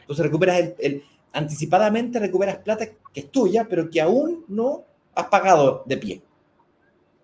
[0.00, 1.02] Entonces recuperas el,
[1.32, 6.22] anticipadamente recuperas plata que es tuya, pero que aún no has pagado de pie.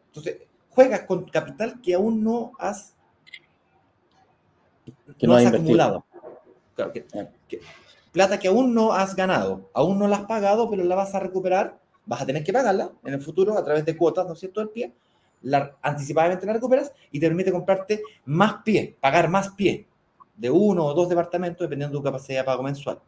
[0.06, 0.38] Entonces,
[0.70, 2.94] juegas con capital que aún no has
[5.18, 6.04] que no, has acumulado.
[8.12, 11.20] plata que aún no has ganado, aún no la has pagado, pero la vas a
[11.20, 11.79] recuperar,
[12.10, 14.58] vas a tener que pagarla en el futuro a través de cuotas, ¿no es cierto?,
[14.58, 14.92] del pie,
[15.42, 19.86] la, anticipadamente la recuperas y te permite comprarte más pie, pagar más pie
[20.36, 22.98] de uno o dos departamentos dependiendo de tu capacidad de pago mensual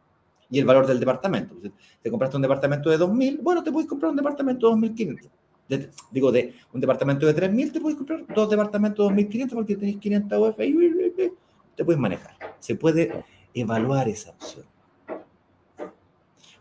[0.48, 1.56] y el valor del departamento.
[2.00, 5.90] Te compraste un departamento de 2.000, bueno, te puedes comprar un departamento de 2.500.
[6.12, 9.96] digo, de un departamento de 3.000, te puedes comprar dos departamentos de 2.500 porque tenés
[9.96, 10.56] 500 UF
[11.74, 12.36] te puedes manejar.
[12.60, 14.66] Se puede evaluar esa opción.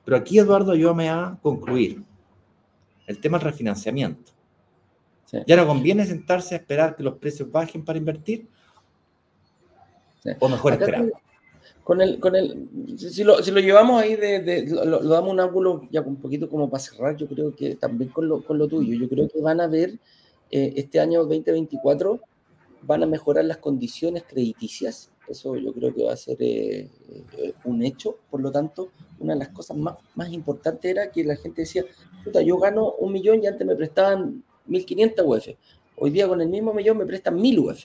[0.04, 2.04] Pero aquí, Eduardo, yo me a concluir
[3.12, 4.32] el tema del refinanciamiento.
[5.48, 8.48] ¿Ya no conviene sentarse a esperar que los precios bajen para invertir?
[10.40, 11.10] ¿O mejor esperar?
[11.84, 15.88] Con el, con el, si, lo, si lo llevamos ahí, de, lo, damos un ángulo
[15.90, 18.94] ya un poquito como para cerrar, yo creo que también con lo, con lo tuyo,
[18.94, 19.98] yo creo que van a ver
[20.52, 22.20] eh, este año 2024
[22.84, 25.11] van a mejorar las condiciones crediticias.
[25.32, 26.90] Eso yo creo que va a ser eh,
[27.38, 28.18] eh, un hecho.
[28.30, 31.86] Por lo tanto, una de las cosas más, más importantes era que la gente decía,
[32.24, 35.48] puta, yo gano un millón y antes me prestaban 1.500 UF.
[35.98, 37.84] Hoy día con el mismo millón me prestan 1.000 UF.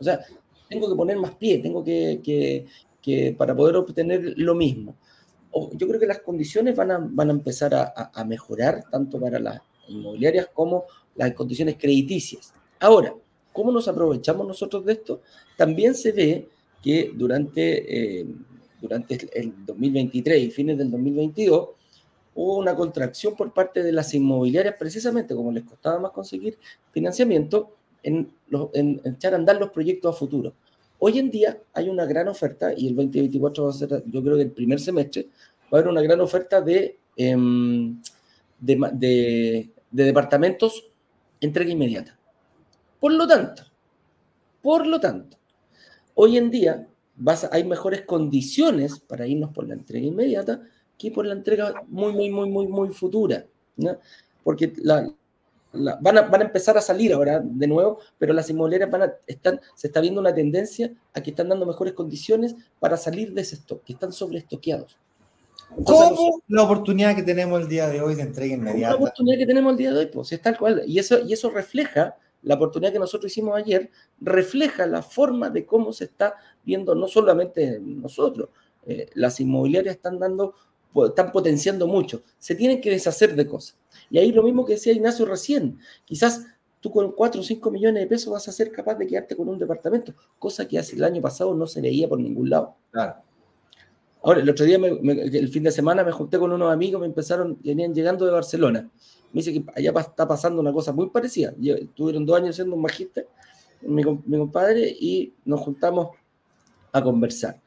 [0.00, 0.20] O sea,
[0.68, 2.66] tengo que poner más pie, tengo que, que,
[3.00, 4.96] que para poder obtener lo mismo.
[5.72, 9.38] yo creo que las condiciones van a, van a empezar a, a mejorar tanto para
[9.38, 10.84] las inmobiliarias como
[11.14, 12.52] las condiciones crediticias.
[12.80, 13.14] Ahora,
[13.56, 15.22] ¿Cómo nos aprovechamos nosotros de esto?
[15.56, 16.46] También se ve
[16.86, 18.26] que durante, eh,
[18.80, 21.70] durante el 2023 y fines del 2022
[22.36, 26.56] hubo una contracción por parte de las inmobiliarias, precisamente como les costaba más conseguir
[26.92, 27.74] financiamiento,
[28.04, 28.30] en,
[29.04, 30.54] echar a andar los proyectos a futuro.
[31.00, 34.36] Hoy en día hay una gran oferta, y el 2024 va a ser, yo creo
[34.36, 35.26] que el primer semestre,
[35.64, 38.00] va a haber una gran oferta de, em,
[38.60, 40.88] de, de, de departamentos
[41.40, 42.16] entrega inmediata.
[43.00, 43.64] Por lo tanto,
[44.62, 45.36] por lo tanto,
[46.16, 46.88] hoy en día
[47.50, 50.60] hay mejores condiciones para irnos por la entrega inmediata
[50.98, 53.46] que por la entrega muy, muy, muy, muy, muy futura.
[54.42, 55.08] Porque la,
[55.72, 59.12] van, a, van, a, empezar a salir ahora de nuevo, pero las inmobiliarias van a,
[59.26, 63.42] están, se está viendo una tendencia a que están dando mejores condiciones para salir de
[63.42, 64.98] ese stock, que están sobreestoqueados.
[65.84, 68.94] ¿Cómo la oportunidad que tenemos el día de hoy de entrega inmediata?
[68.94, 70.82] La oportunidad que tenemos el día de hoy, pues es tal cual.
[70.86, 72.16] Y eso, y eso refleja
[72.46, 73.90] la oportunidad que nosotros hicimos ayer
[74.20, 78.50] refleja la forma de cómo se está viendo no solamente nosotros,
[78.86, 80.54] eh, las inmobiliarias están dando,
[81.08, 83.76] están potenciando mucho, se tienen que deshacer de cosas.
[84.10, 86.46] Y ahí lo mismo que decía Ignacio recién, quizás
[86.78, 89.48] tú con 4 o 5 millones de pesos vas a ser capaz de quedarte con
[89.48, 92.76] un departamento, cosa que hace el año pasado no se veía por ningún lado.
[92.92, 93.16] Claro.
[94.22, 97.58] Ahora, el otro día, el fin de semana, me junté con unos amigos, me empezaron,
[97.62, 98.88] venían llegando de Barcelona
[99.32, 101.54] me dice que allá está pasando una cosa muy parecida.
[101.94, 103.28] Tuvieron dos años siendo un magíster,
[103.82, 106.10] mi, compadre, y nos juntamos
[106.92, 107.60] a conversar.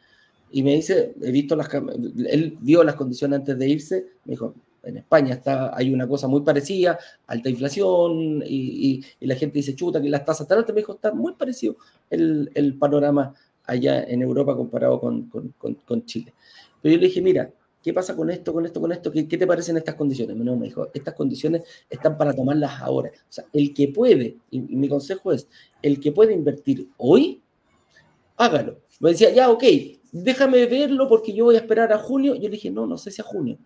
[0.52, 4.56] Y me dice, he visto las, él vio las condiciones antes de irse, me dijo,
[4.84, 6.98] en España está, hay una cosa muy parecida,
[7.28, 11.14] alta inflación, y, la gente dice, chuta, que las tasas están altas, me dijo, está
[11.14, 11.78] muy parecido
[12.10, 13.34] el, el panorama
[13.66, 15.54] allá en Europa comparado con, con,
[15.86, 16.34] con, Chile.
[16.82, 17.52] Pero yo le dije, mira,
[17.84, 19.12] ¿qué pasa con esto, con esto, con esto?
[19.12, 20.36] ¿Qué, te parecen estas condiciones?
[20.36, 23.10] No, me dijo, estas condiciones están para tomarlas ahora.
[23.10, 25.48] O sea, el que puede, y, mi consejo es,
[25.82, 27.42] el que puede invertir hoy,
[28.38, 28.80] hágalo.
[29.00, 29.64] Me decía, ya, ok,
[30.12, 32.36] déjame verlo porque yo voy a esperar a junio.
[32.36, 33.58] Yo le dije, no, no sé si a junio.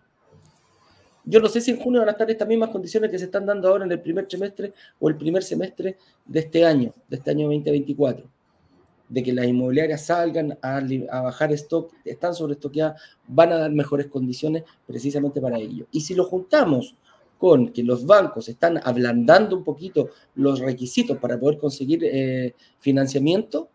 [1.26, 3.46] Yo no sé si en junio van a estar estas mismas condiciones que se están
[3.46, 5.96] dando ahora en el primer trimestre o el primer semestre
[6.26, 8.33] de este año, de este año 2024.
[9.14, 10.80] De que las inmobiliarias salgan a,
[11.22, 15.86] bajar stock, están sobre sobreestoqueadas, van a dar mejores condiciones precisamente para ello.
[15.92, 16.96] Y si lo juntamos
[17.38, 23.68] con que los bancos están ablandando un poquito los requisitos para poder conseguir eh, financiamiento,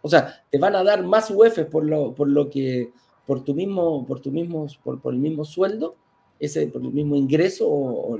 [0.00, 2.90] o sea, te van a dar más UF por lo, por lo que,
[3.26, 5.96] por tu mismo, por tu mismo, por el mismo sueldo,
[6.38, 8.18] ese por el mismo ingreso o,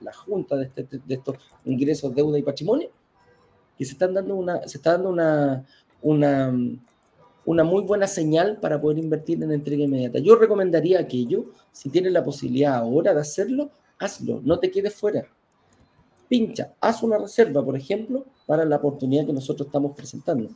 [0.00, 2.90] la, junta de, este, de, estos ingresos, deuda y patrimonio,
[3.76, 5.66] que se están dando una, se está dando una,
[6.02, 6.52] una,
[7.44, 10.18] una muy buena señal para poder invertir en entrega inmediata.
[10.18, 15.26] Yo recomendaría aquello, si tienes la posibilidad ahora de hacerlo, hazlo, no te quedes fuera.
[16.28, 20.50] Pincha, haz una reserva, por ejemplo, para la oportunidad que nosotros estamos presentando.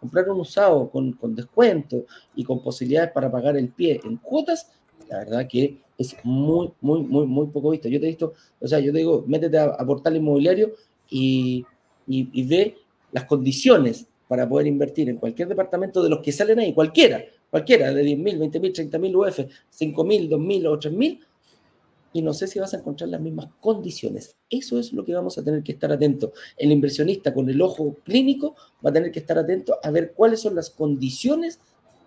[0.00, 4.70] Comprar un usado con, con descuento y con posibilidades para pagar el pie en cuotas,
[5.08, 7.88] la verdad que es muy, muy, muy, muy poco visto.
[7.88, 10.72] Yo te he visto, o sea, yo te digo, métete a, portal inmobiliario
[11.08, 11.64] y,
[12.06, 12.76] y, ve
[13.12, 17.92] las condiciones para poder invertir en cualquier departamento de los que salen ahí, cualquiera, cualquiera,
[17.92, 21.20] de 10.000, 20.000, 30.000 UF, 5.000, 2.000 o 3.000,
[22.12, 24.36] y no sé si vas a encontrar las mismas condiciones.
[24.48, 26.30] Eso es lo que vamos a tener que estar atentos.
[26.56, 30.40] El inversionista con el ojo clínico va a tener que estar atento a ver cuáles
[30.40, 31.60] son las condiciones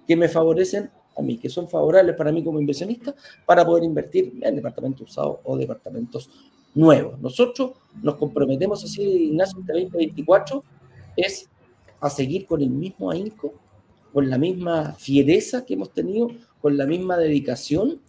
[0.08, 3.14] que me favorecen a mí, que son favorables para mí como inversionista,
[3.46, 6.28] para poder invertir en departamentos usados o departamentos
[6.74, 7.20] nuevos.
[7.20, 10.64] Nosotros nos comprometemos así, Ignacio, este 2024
[11.18, 11.48] es
[12.02, 13.54] a seguir con el mismo ahínco,
[14.14, 16.30] con la misma fiereza que hemos tenido,
[16.62, 18.02] con la misma dedicación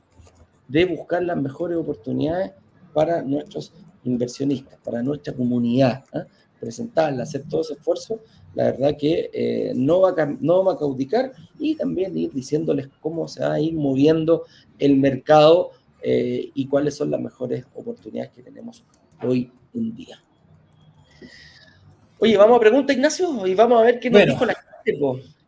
[0.69, 2.53] de buscar las mejores oportunidades
[2.93, 3.73] para nuestros
[4.05, 6.25] inversionistas, para nuestra comunidad, ¿eh?
[6.59, 8.21] presentarla, hacer todo ese esfuerzo
[8.55, 12.89] la verdad que eh, no, va a, no va a caudicar y también ir diciéndoles
[13.01, 14.45] cómo se va a ir moviendo
[14.79, 15.71] el mercado
[16.03, 18.85] eh, y cuáles son las mejores oportunidades que tenemos
[19.23, 20.23] hoy en día.
[22.21, 25.01] Oye, vamos a pregunta, Ignacio, y vamos a ver qué nos dijo la gente.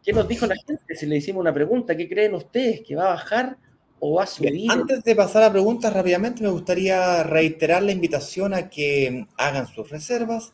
[0.02, 1.96] ¿Qué nos dijo la gente si le hicimos una pregunta?
[1.96, 2.80] ¿Qué creen ustedes?
[2.80, 3.56] ¿Que va a bajar
[4.00, 4.70] o va a subir?
[4.70, 9.90] Antes de pasar a preguntas rápidamente, me gustaría reiterar la invitación a que hagan sus
[9.90, 10.52] reservas.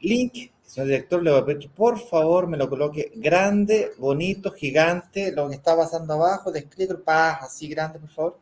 [0.00, 5.30] Link Señor director, le voy a pedir por favor me lo coloque grande, bonito, gigante,
[5.30, 8.38] lo que está pasando abajo, descrito, paz, así grande, por favor.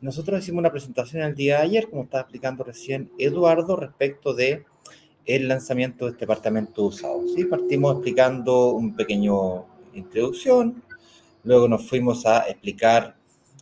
[0.00, 4.64] Nosotros hicimos una presentación el día de ayer, como estaba explicando recién Eduardo, respecto de
[5.24, 7.22] el lanzamiento de este departamento usado.
[7.34, 7.44] ¿sí?
[7.44, 10.82] Partimos explicando un pequeño introducción,
[11.44, 13.16] luego nos fuimos a explicar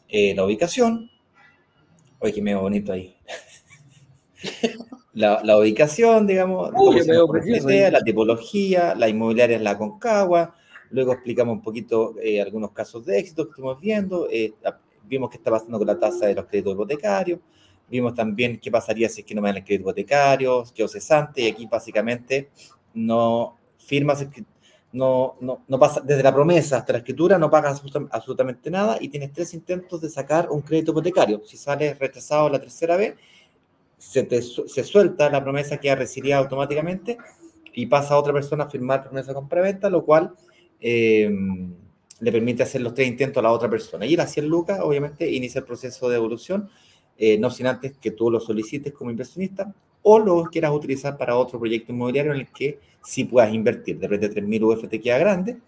[0.09, 1.11] eh, la ubicación.
[2.19, 3.17] Oye, que me bonito ahí.
[5.15, 10.55] la, ubicación, digamos, la tipología, la inmobiliaria es la Concagua,
[10.91, 14.55] luego explicamos un poquito eh, algunos casos de éxito que estamos viendo, eh,
[15.05, 17.41] vimos qué está pasando con la tasa de los créditos hipotecarios,
[17.91, 21.43] vimos también qué pasaría si es que no me dan el crédito hipotecario, qué cesante,
[21.43, 22.51] y aquí básicamente
[22.95, 24.27] no firmas,
[24.93, 29.09] no, no, no pasa, desde la promesa hasta la escritura no pagas absolutamente nada y
[29.09, 31.43] tienes tres intentos de sacar un crédito hipotecario.
[31.45, 33.15] Si sales retrasado la tercera vez,
[33.99, 37.19] se, se suelta la promesa que ha recibido automáticamente
[37.75, 40.33] y pasa a otra persona a firmar promesa con preventa, lo cual
[40.81, 41.73] em,
[42.21, 44.07] le permite hacer los tres intentos a la otra persona.
[44.07, 46.71] Y la 100 lucas, obviamente, inicia el proceso de evolución,
[47.23, 51.37] eh, no sin antes que tú lo solicites como inversionista o lo quieras utilizar para
[51.37, 53.99] otro proyecto inmobiliario en el que sí puedas invertir.
[53.99, 55.59] De repente 3.000 UF te queda grande,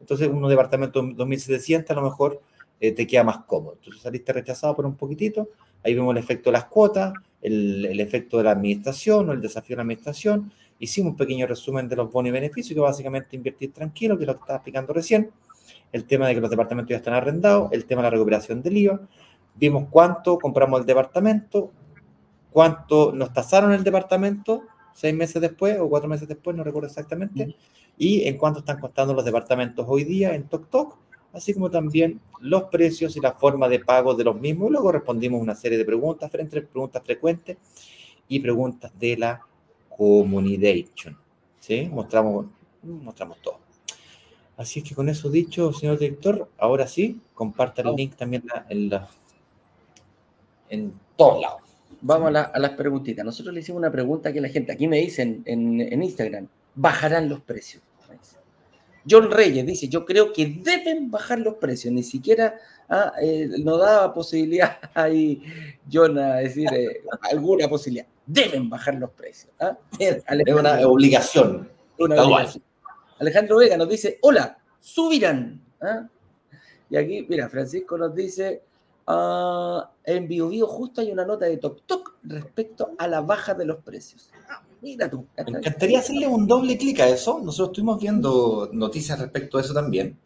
[0.00, 2.40] entonces un departamento 2.700 a lo mejor
[2.80, 3.74] eh, te queda más cómodo.
[3.74, 5.50] Entonces saliste rechazado por un poquitito,
[5.84, 9.74] ahí vemos el efecto de las cuotas, el, efecto de la administración o el desafío
[9.74, 10.50] de la administración.
[10.78, 14.34] Hicimos un pequeño resumen de los bonos y beneficios, que básicamente invertir tranquilo, que lo
[14.34, 15.30] que estaba explicando recién.
[15.92, 18.78] El tema de que los departamentos ya están arrendados, el tema de la recuperación del
[18.78, 19.00] IVA.
[19.54, 21.70] Vimos cuánto compramos el departamento,
[22.50, 27.56] cuánto nos tasaron el departamento seis meses después o cuatro meses después, no recuerdo exactamente,
[27.98, 30.98] y en cuánto están costando los departamentos hoy día en TokTok
[31.34, 34.70] así como también los precios y la forma de pago de los mismos.
[34.70, 37.58] Luego respondimos una serie de preguntas, entre preguntas frecuentes
[38.28, 39.40] y preguntas de la
[39.88, 40.86] comunidad.
[41.58, 41.90] ¿sí?
[41.92, 42.46] Mostramos,
[42.82, 43.58] mostramos todo.
[44.56, 48.88] Así es que con eso dicho, señor director, ahora sí, comparta el link también en,
[48.88, 49.08] la, en
[51.16, 51.60] todos lados.
[52.00, 53.24] Vamos a, las preguntitas.
[53.24, 54.72] Nosotros le hicimos una pregunta a la gente.
[54.72, 57.82] Aquí me dicen en, Instagram, ¿bajarán los precios?
[59.08, 61.92] John Reyes dice, yo creo que deben bajar los precios.
[61.92, 62.56] Ni siquiera
[62.88, 65.42] ah, eh, nos da posibilidad ahí,
[65.90, 68.06] John, a decir eh, alguna posibilidad.
[68.26, 69.52] Deben bajar los precios.
[69.60, 69.76] ¿ah?
[69.98, 71.70] Es una obligación.
[71.98, 72.62] Una obligación.
[73.18, 75.60] Alejandro Vega nos dice, hola, subirán.
[75.80, 76.08] ¿ah?
[76.90, 78.62] Y aquí, mira, Francisco nos dice,
[79.06, 83.78] uh, en BioBio justo hay una nota de Tok respecto a la baja de los
[83.82, 84.30] precios.
[84.48, 85.26] Ah, mira tú.
[85.36, 87.40] Me encantaría hacerle un doble clic a eso.
[87.40, 90.18] Nosotros estuvimos viendo noticias respecto a eso también.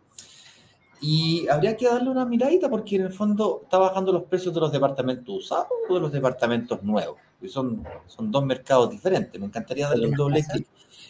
[1.00, 4.60] Y habría que darle una miradita porque en el fondo está bajando los precios de
[4.60, 7.18] los departamentos usados o de los departamentos nuevos.
[7.40, 9.40] Y son, son dos mercados diferentes.
[9.40, 10.66] Me encantaría darle un doble clic.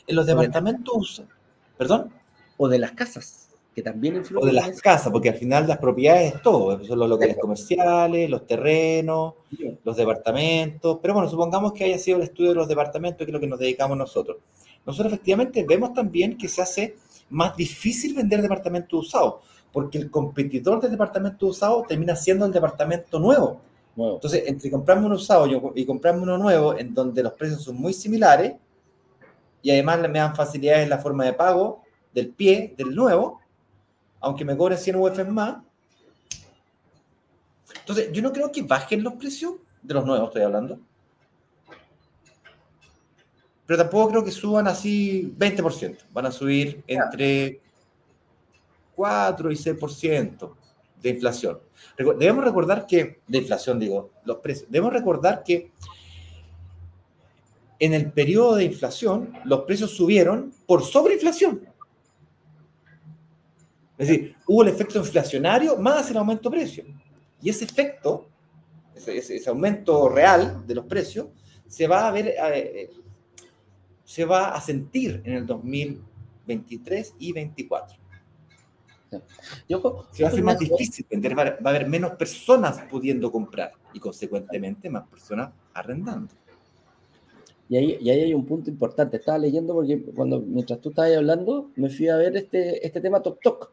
[0.07, 1.39] En los departamentos usados
[1.79, 2.13] ¿Perdón?
[2.57, 3.48] O de las casas,
[3.79, 4.23] que también.
[4.35, 8.29] O de las casas, porque al final las propiedades es todo, son los locales comerciales,
[8.29, 9.35] los terrenos,
[9.85, 13.33] los departamentos, pero bueno, supongamos que haya sido el estudio de los departamentos, que es
[13.33, 14.39] lo que nos dedicamos nosotros.
[14.85, 16.97] Nosotros efectivamente vemos también que se hace
[17.31, 19.35] más difícil vender departamentos usados,
[19.73, 23.61] porque el competidor del departamento usado termina siendo el departamento nuevo.
[23.97, 27.93] Entonces, entre comprarme uno usado y comprarme uno nuevo, en donde los precios son muy
[27.93, 28.55] similares,
[29.61, 31.83] y además me dan facilidades en la forma de pago
[32.15, 33.41] del pie, del nuevo,
[34.21, 35.59] aunque me cobren 100 UF más.
[37.81, 40.79] Entonces, yo no creo que bajen los precios de los nuevos, estoy hablando.
[43.67, 45.99] Pero tampoco creo que suban así 20%.
[46.13, 47.61] Van a subir entre
[48.95, 50.55] 4 y 6%
[51.03, 51.61] de inflación.
[51.97, 55.71] Debemos recordar que, de inflación digo, los precios, debemos recordar que
[57.79, 61.69] en el periodo de inflación, los precios subieron por sobreinflación.
[63.99, 66.87] Es decir, hubo el efecto inflacionario más el aumento de precios.
[67.43, 68.29] Y ese efecto,
[68.95, 71.27] ese, aumento real de los precios,
[71.67, 72.91] se va a ver, eh,
[74.05, 77.99] se va a sentir en el 2023 y 2024.
[80.13, 83.99] se va a hacer más difícil vender, va a haber menos personas pudiendo comprar y
[83.99, 86.35] consecuentemente más personas arrendando.
[87.69, 89.19] Y ahí, y ahí hay un punto importante.
[89.19, 93.21] Estaba leyendo porque cuando mientras tú estabas hablando, me fui a ver este, este tema
[93.21, 93.73] Tok Tok.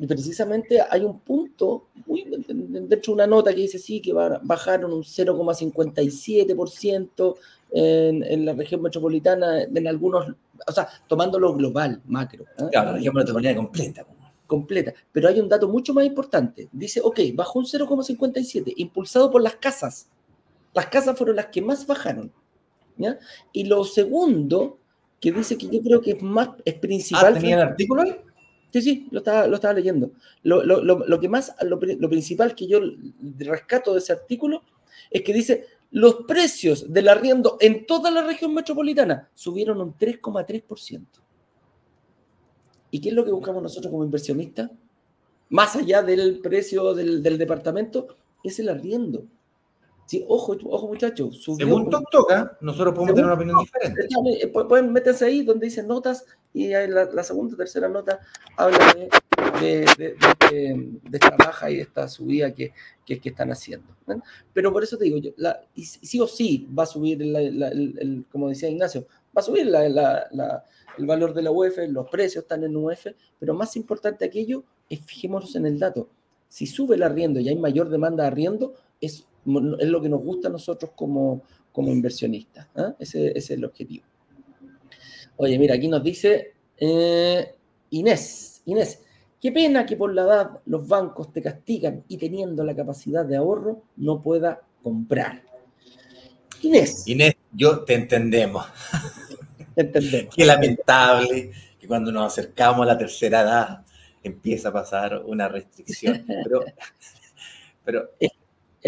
[0.00, 4.94] Y precisamente hay un punto, muy, de hecho una nota que dice sí, que bajaron
[4.94, 7.34] un 0,57%
[7.72, 10.26] en, en la región metropolitana, en algunos,
[10.66, 12.46] o sea, tomando lo global, macro.
[12.56, 12.68] ¿eh?
[12.72, 14.06] Claro, la región metropolitana completa.
[14.46, 14.94] Completa.
[15.12, 16.70] Pero hay un dato mucho más importante.
[16.72, 20.08] Dice, ok, bajó un 0,57, impulsado por las casas.
[20.72, 22.32] Las casas fueron las que más bajaron.
[23.52, 24.78] Y lo segundo,
[25.20, 27.34] que dice que yo creo que es más, es principal.
[27.34, 28.16] Ah, ¿Tenía el artículo ahí?
[28.72, 30.12] Sí, sí, lo estaba, lo estaba leyendo.
[30.42, 32.80] Lo, lo, lo, que más, lo, principal que yo
[33.38, 34.62] rescato de ese artículo
[35.10, 41.04] es que dice, los precios del arriendo en toda la región metropolitana subieron un 3,3%.
[42.92, 44.70] ¿Y qué es lo que buscamos nosotros como inversionistas?
[45.48, 49.24] Más allá del precio del, del departamento, es el arriendo.
[50.10, 51.40] Sí, ojo, ojo muchachos.
[51.56, 54.08] Según toca, nosotros podemos tener una opinión diferente.
[54.42, 58.18] Eh, pueden meterse ahí donde dice notas y la, la segunda o tercera nota
[58.56, 59.08] habla de,
[59.60, 62.72] de, de, de, esta baja y de esta subida que,
[63.06, 63.86] que, que están haciendo.
[64.52, 68.48] Pero por eso te digo, yo, la, sí o sí va a subir, el, como
[68.48, 73.06] decía Ignacio, va a subir el valor de la UEF, los precios están en UEF,
[73.38, 76.08] pero más importante aquello es fijémonos en el dato.
[76.48, 79.24] Si sube el arriendo y hay mayor demanda de arriendo, es
[79.78, 82.68] es lo que nos gusta a nosotros como, como inversionistas.
[82.76, 82.94] ¿ah?
[82.98, 84.04] Ese, es el objetivo.
[85.36, 87.54] Oye, mira, aquí nos dice eh,
[87.90, 88.62] Inés.
[88.66, 89.00] Inés,
[89.40, 93.36] qué pena que por la edad los bancos te castigan y teniendo la capacidad de
[93.36, 95.42] ahorro no pueda comprar.
[96.62, 97.06] Inés.
[97.06, 98.66] Inés, yo te entendemos.
[99.74, 100.34] Te entendemos.
[100.34, 103.84] qué lamentable que cuando nos acercamos a la tercera edad
[104.22, 106.24] empieza a pasar una restricción.
[106.26, 106.64] Pero,
[107.84, 108.32] pero es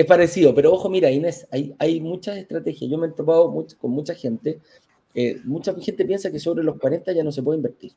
[0.07, 2.91] parecido, pero ojo, mira, Inés, hay, hay muchas estrategias.
[2.91, 4.61] Yo me he topado con mucha gente.
[5.15, 7.93] Eh, mucha gente piensa que sobre los 40 ya no se puede invertir.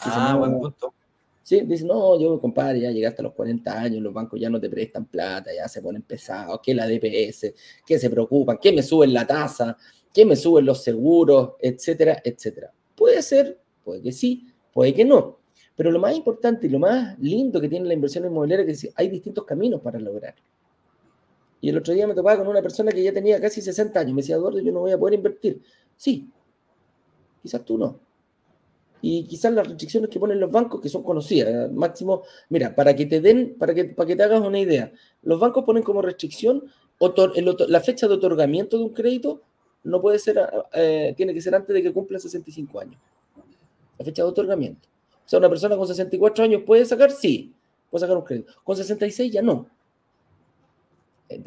[0.00, 0.92] ah, buen punto.
[1.42, 4.60] Sí, dice, no, yo, compadre, ya llegaste a los 40 años, los bancos ya no
[4.60, 8.82] te prestan plata, ya se ponen pesados, que la DPS, que se preocupan, que me
[8.82, 9.76] suben la tasa,
[10.12, 12.70] que me suben los seguros, etcétera, etcétera.
[12.94, 15.38] Puede ser, puede que sí, puede que no.
[15.74, 18.92] Pero lo más importante y lo más lindo que tiene la inversión inmobiliaria es que
[18.94, 20.34] hay distintos caminos para lograr.
[21.60, 24.14] Y el otro día me topaba con una persona que ya tenía casi 60 años.
[24.14, 25.60] Me decía, Eduardo, yo no voy a poder invertir.
[25.96, 26.28] Sí,
[27.42, 27.98] quizás tú no.
[29.02, 33.06] Y quizás las restricciones que ponen los bancos, que son conocidas, máximo, mira, para que
[33.06, 34.92] te den, para que, para que te hagas una idea,
[35.22, 36.64] los bancos ponen como restricción
[37.68, 39.40] la fecha de otorgamiento de un crédito
[39.82, 40.38] no puede ser,
[40.74, 43.00] eh, tiene que ser antes de que cumpla 65 años.
[43.98, 44.86] La fecha de otorgamiento.
[45.24, 47.54] O sea, una persona con 64 años puede sacar, sí,
[47.90, 48.52] puede sacar un crédito.
[48.62, 49.66] Con 66 ya no.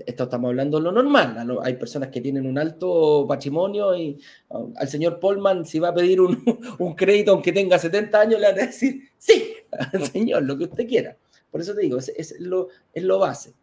[0.05, 1.59] Esto estamos hablando de lo normal.
[1.61, 4.17] Hay personas que tienen un alto patrimonio y
[4.49, 6.36] um, al señor Polman, si va a pedir un,
[6.95, 9.53] crédito aunque tenga 70 años, le va a decir, sí,
[10.13, 11.17] señor, lo que usted quiera.
[11.51, 13.53] Por eso te digo, es, lo, es lo base.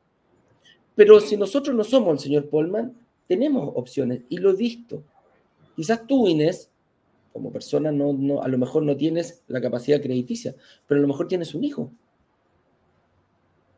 [0.94, 2.94] Pero si nosotros no somos el señor Polman,
[3.26, 5.02] tenemos opciones y lo he visto.
[5.74, 6.70] Quizás tú, Inés,
[7.32, 10.54] como persona, no, no, a lo mejor no tienes la capacidad crediticia,
[10.86, 11.90] pero a lo mejor tienes un hijo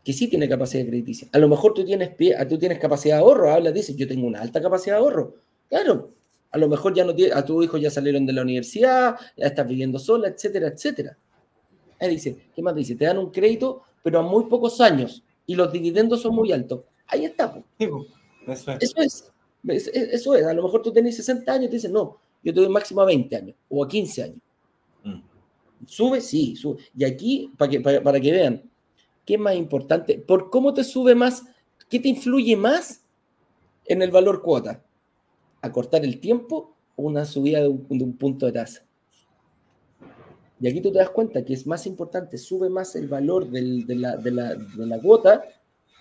[0.04, 1.28] que sí tiene capacidad crediticia.
[1.32, 4.26] A lo mejor tú tienes, pie, tú tienes capacidad de ahorro, habla, dices, yo tengo
[4.26, 5.34] una alta capacidad de ahorro.
[5.68, 6.10] Claro,
[6.50, 9.46] a lo mejor ya no tiene, a tu hijo ya salieron de la universidad, ya
[9.46, 11.16] estás viviendo sola, etcétera, etcétera.
[11.98, 12.96] Él dice, ¿qué más dice?
[12.96, 16.80] Te dan un crédito, pero a muy pocos años y los dividendos son muy altos.
[17.06, 17.62] Ahí está.
[17.78, 19.32] Eso, es.
[19.94, 20.44] eso es.
[20.44, 23.02] A lo mejor tú tenés 60 años y te dicen, no, yo te doy máximo
[23.02, 24.38] a 20 años o a 15 años.
[25.04, 25.20] Mm.
[25.86, 26.82] Sube, sí, sube.
[26.96, 28.62] Y aquí, para que, para que vean,
[29.32, 30.18] ¿Qué es más importante?
[30.18, 31.44] ¿Por cómo te sube más?
[31.88, 33.00] ¿Qué te influye más
[33.86, 34.84] en el valor cuota?
[35.62, 38.84] ¿Acortar el tiempo o una subida de un, punto de tasa?
[40.60, 43.96] Y aquí tú te das cuenta que es más importante, sube más el valor de,
[43.96, 45.42] la, de, la, cuota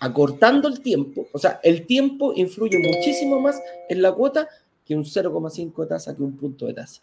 [0.02, 1.28] acortando el tiempo.
[1.32, 4.50] O sea, el tiempo influye muchísimo más en la cuota
[4.84, 7.02] que un 0,5 de tasa, que un punto de tasa.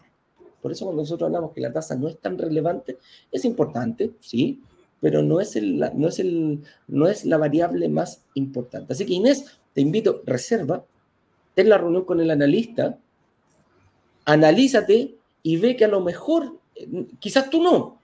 [0.60, 2.98] Por eso cuando nosotros hablamos que la tasa no es tan relevante,
[3.32, 4.60] es importante, sí,
[5.00, 8.92] pero no es, el, no, es el, no es la variable más importante.
[8.92, 10.84] Así que Inés, te invito, reserva,
[11.54, 12.98] ten la reunión con el analista,
[14.24, 16.58] analízate y ve que a lo mejor,
[17.20, 18.00] quizás tú no,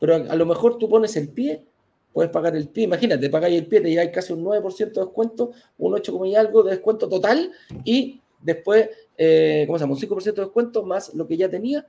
[0.00, 1.64] pero a, lo mejor tú pones el pie,
[2.12, 5.52] puedes pagar el pie, imagínate, pagáis el pie, te hay casi un 9% de descuento,
[5.76, 7.52] un 8, y algo de descuento total
[7.84, 9.94] y después, eh, ¿cómo se llama?
[9.94, 11.86] Un 5% de descuento más lo que ya tenía.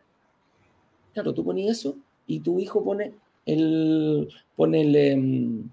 [1.14, 1.95] Claro, tú pones eso
[2.28, 3.14] y tu hijo pone
[3.53, 5.63] el, pone, el,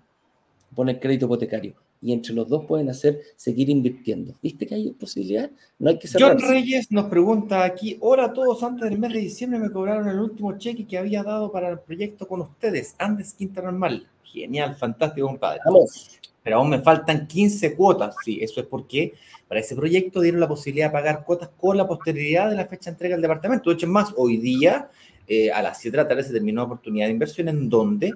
[0.75, 1.75] pone el crédito hipotecario.
[2.03, 4.35] Y entre los dos pueden hacer, seguir invirtiendo.
[4.43, 5.51] ¿Viste que hay posibilidad?
[5.79, 9.59] No hay que John Reyes nos pregunta aquí, ahora todos antes del mes de diciembre
[9.59, 13.63] me cobraron el último cheque que había dado para el proyecto con ustedes, Andes Quinta
[13.63, 14.07] Normal.
[14.23, 15.61] Genial, fantástico, compadre.
[15.65, 16.21] Vamos.
[16.43, 18.15] Pero aún me faltan 15 cuotas.
[18.25, 19.15] Sí, eso es porque
[19.49, 22.91] para ese proyecto dieron la posibilidad de pagar cuotas con la posterioridad de la fecha
[22.91, 23.71] de entrega del departamento.
[23.71, 24.89] De hecho, más, hoy día
[25.29, 28.15] eh, a las 7 de la tarde se terminó oportunidad de inversión en donde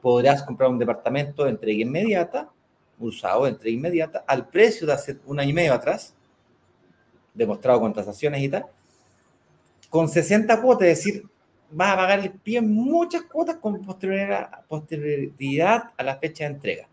[0.00, 2.50] podrás comprar un departamento de entrega inmediata,
[2.98, 6.14] usado de entrega inmediata, al precio de hace un año y medio atrás,
[7.34, 8.66] demostrado con tasaciones y tal,
[9.90, 11.24] con 60 cuotas, es decir,
[11.70, 16.88] vas a pagar el pie muchas cuotas con posterioridad a la fecha de entrega.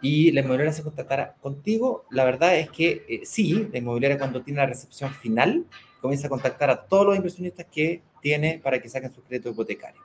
[0.00, 2.04] Y la inmobiliaria se contactará contigo.
[2.10, 5.64] La verdad es que eh, sí, la inmobiliaria cuando tiene la recepción final
[6.02, 10.00] comienza a contactar a todos los inversionistas que tiene para que saquen su crédito hipotecario.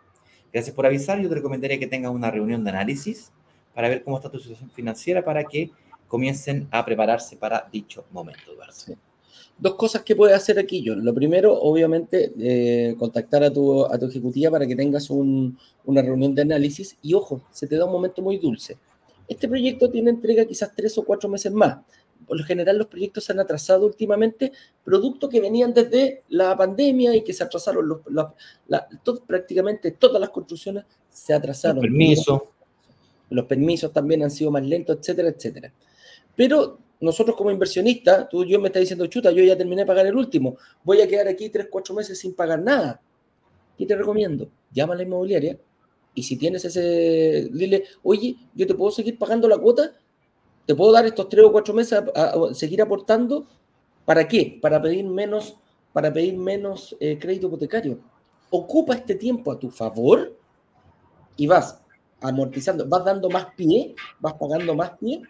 [0.53, 1.19] Gracias por avisar.
[1.19, 3.31] Yo te recomendaría que tengas una reunión de análisis
[3.73, 5.71] para ver cómo está tu situación financiera para que
[6.07, 8.51] comiencen a prepararse para dicho momento,
[9.59, 11.03] Dos cosas que puedes hacer aquí, John.
[11.03, 16.35] Lo primero, obviamente, eh, contactar a tu, a tu ejecutiva para que tengas una reunión
[16.35, 16.95] de análisis.
[17.01, 18.77] Y ojo, se te da un momento muy dulce.
[19.27, 21.79] Este proyecto tiene entrega quizás tres o cuatro meses más
[22.27, 24.51] por lo general los proyectos se han atrasado últimamente,
[24.83, 28.01] producto que venían desde la pandemia y que se atrasaron, los,
[29.25, 31.77] prácticamente todas las construcciones se atrasaron.
[31.77, 32.41] Los permisos.
[33.29, 35.73] Los permisos también han sido más lentos, etcétera, etcétera.
[36.35, 40.05] Pero nosotros como inversionistas, tú yo me estás diciendo, chuta, yo ya terminé de pagar
[40.05, 43.01] el último, voy a quedar aquí tres, cuatro meses sin pagar nada.
[43.77, 44.49] ¿Qué te recomiendo?
[44.71, 45.57] Llama a la inmobiliaria
[46.13, 49.93] y si tienes ese, dile, oye, yo te puedo seguir pagando la cuota
[50.67, 53.47] te puedo dar estos tres o cuatro meses a, seguir aportando.
[54.05, 54.59] ¿Para qué?
[54.61, 55.55] Para pedir menos,
[55.93, 57.99] para pedir menos eh, crédito hipotecario.
[58.49, 60.37] Ocupa este tiempo a tu favor
[61.37, 61.81] y vas
[62.19, 65.21] amortizando, vas dando más pie, vas pagando más pie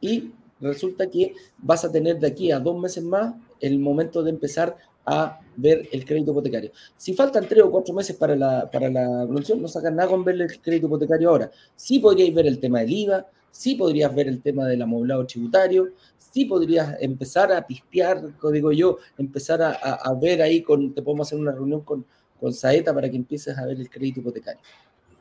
[0.00, 4.30] y resulta que vas a tener de aquí a dos meses más el momento de
[4.30, 6.70] empezar a ver el crédito hipotecario.
[6.96, 10.24] Si faltan tres o cuatro meses para la, para la evolución, no sacan nada con
[10.24, 11.50] ver el crédito hipotecario ahora.
[11.74, 13.26] Sí podríais ver el tema del IVA,
[13.56, 15.88] sí podrías ver el tema del amoblado tributario,
[16.18, 21.38] sí podrías empezar a pistear, digo yo, empezar a, ver ahí, con, te podemos hacer
[21.38, 22.04] una reunión con,
[22.52, 24.60] Saeta para que empieces a ver el crédito hipotecario.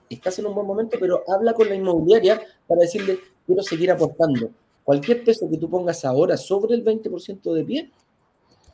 [0.09, 4.51] Estás en un buen momento, pero habla con la inmobiliaria para decirle, quiero seguir aportando.
[4.83, 7.91] Cualquier peso que tú pongas ahora sobre el 20% de pie,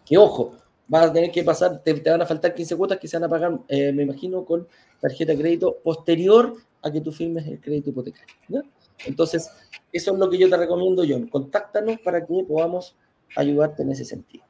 [0.04, 0.54] que ojo,
[0.88, 3.30] vas a tener que pasar, te, van a faltar 15 cuotas que se van a
[3.30, 4.68] pagar, eh, me imagino, con
[5.00, 8.64] tarjeta de crédito posterior a que tú firmes el crédito hipotecario.
[9.06, 9.50] Entonces,
[9.92, 11.28] eso es lo que yo te recomiendo, John.
[11.28, 12.96] Contáctanos para que podamos
[13.36, 14.46] ayudarte en ese sentido.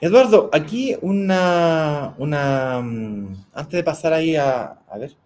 [0.00, 5.16] Eduardo, aquí una, una, mm, antes de pasar ahí a, a ver,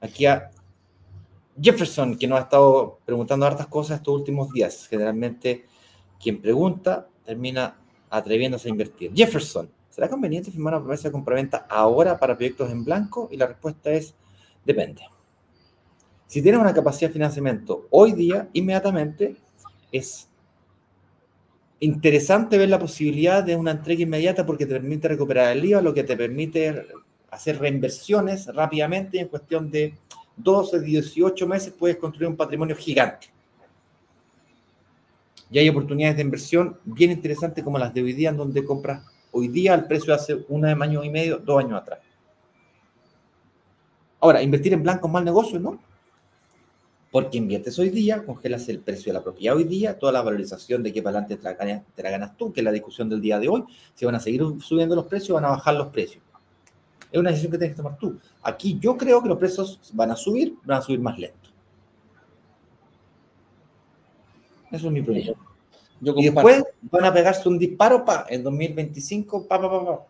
[0.00, 0.50] aquí a
[1.60, 4.86] Jefferson, que nos ha estado preguntando hartas cosas estos últimos días.
[4.88, 5.66] Generalmente,
[6.22, 7.76] quien pregunta termina
[8.08, 9.12] atreviéndose a invertir.
[9.14, 13.28] Jefferson, ¿será conveniente firmar una promesa de compraventa ahora para proyectos en blanco?
[13.30, 14.14] Y la respuesta es,
[14.64, 15.02] depende.
[16.30, 19.34] Si tienes una capacidad de financiamiento hoy día, inmediatamente,
[19.90, 20.28] es
[21.80, 25.92] interesante ver la posibilidad de una entrega inmediata porque te permite recuperar el IVA, lo
[25.92, 26.86] que te permite
[27.32, 29.98] hacer reinversiones rápidamente y en cuestión de
[30.36, 33.26] 12, 18 meses puedes construir un patrimonio gigante.
[35.50, 39.04] Y hay oportunidades de inversión bien interesantes como las de hoy día, en donde compras
[39.32, 41.98] hoy día al precio de hace un año y medio, dos años atrás.
[44.20, 45.89] Ahora, invertir en blanco es mal negocio, ¿no?
[47.10, 50.82] Porque inviertes hoy día, congelas el precio de la propiedad hoy día, toda la valorización
[50.82, 53.08] de que para adelante te la, ganas, te la ganas tú, que es la discusión
[53.08, 53.64] del día de hoy.
[53.94, 56.22] Si van a seguir subiendo los precios, van a bajar los precios.
[57.10, 58.18] Es una decisión que tienes que tomar tú.
[58.42, 61.50] Aquí yo creo que los precios van a subir, van a subir más lento.
[64.70, 65.36] Eso es mi proyecto.
[66.00, 69.48] y después van a pegarse un disparo pa, en 2025.
[69.48, 70.06] Pa, pa, pa, pa.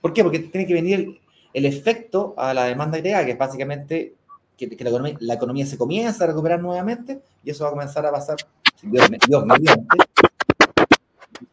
[0.00, 0.22] ¿Por qué?
[0.22, 1.20] Porque tiene que venir
[1.52, 4.14] el, efecto a la demanda agregada, que es básicamente
[4.58, 8.04] que, la, economía, la, economía, se comienza a recuperar nuevamente y eso va a comenzar
[8.04, 8.36] a pasar,
[8.82, 9.96] Dios, Dios mediante,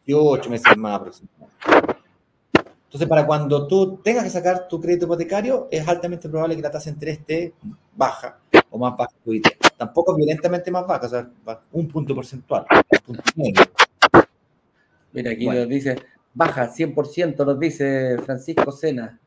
[0.04, 1.36] 18 meses más aproximadamente.
[2.86, 6.70] Entonces, para cuando tú tengas que sacar tu crédito hipotecario, es altamente probable que la
[6.70, 7.52] tasa de interés esté
[7.94, 8.38] baja
[8.70, 9.56] o más baja que hoy día.
[9.76, 11.28] Tampoco violentamente más baja, o sea,
[11.72, 12.64] un punto porcentual.
[13.06, 13.62] Un punto
[15.12, 15.96] Mira, aquí nos dice,
[16.32, 19.18] baja 100%, nos dice Francisco Sena.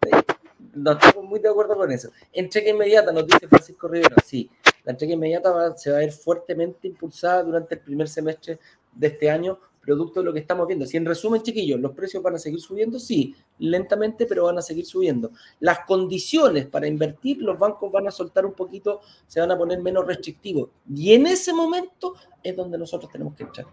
[0.73, 2.09] No estamos muy de acuerdo con eso.
[2.31, 4.15] Entrega inmediata, nos dice Francisco Rivera.
[4.25, 4.49] Sí,
[4.83, 8.59] la entrega inmediata se va a ver fuertemente impulsada durante el primer semestre
[8.93, 10.85] de este año producto de lo que estamos viendo.
[10.85, 14.61] Si en resumen, chiquillos, los precios van a seguir subiendo, sí, lentamente, pero van a
[14.61, 15.31] seguir subiendo.
[15.59, 19.81] Las condiciones para invertir, los bancos van a soltar un poquito, se van a poner
[19.81, 20.69] menos restrictivos.
[20.93, 22.13] Y en ese momento
[22.43, 23.65] es donde nosotros tenemos que entrar.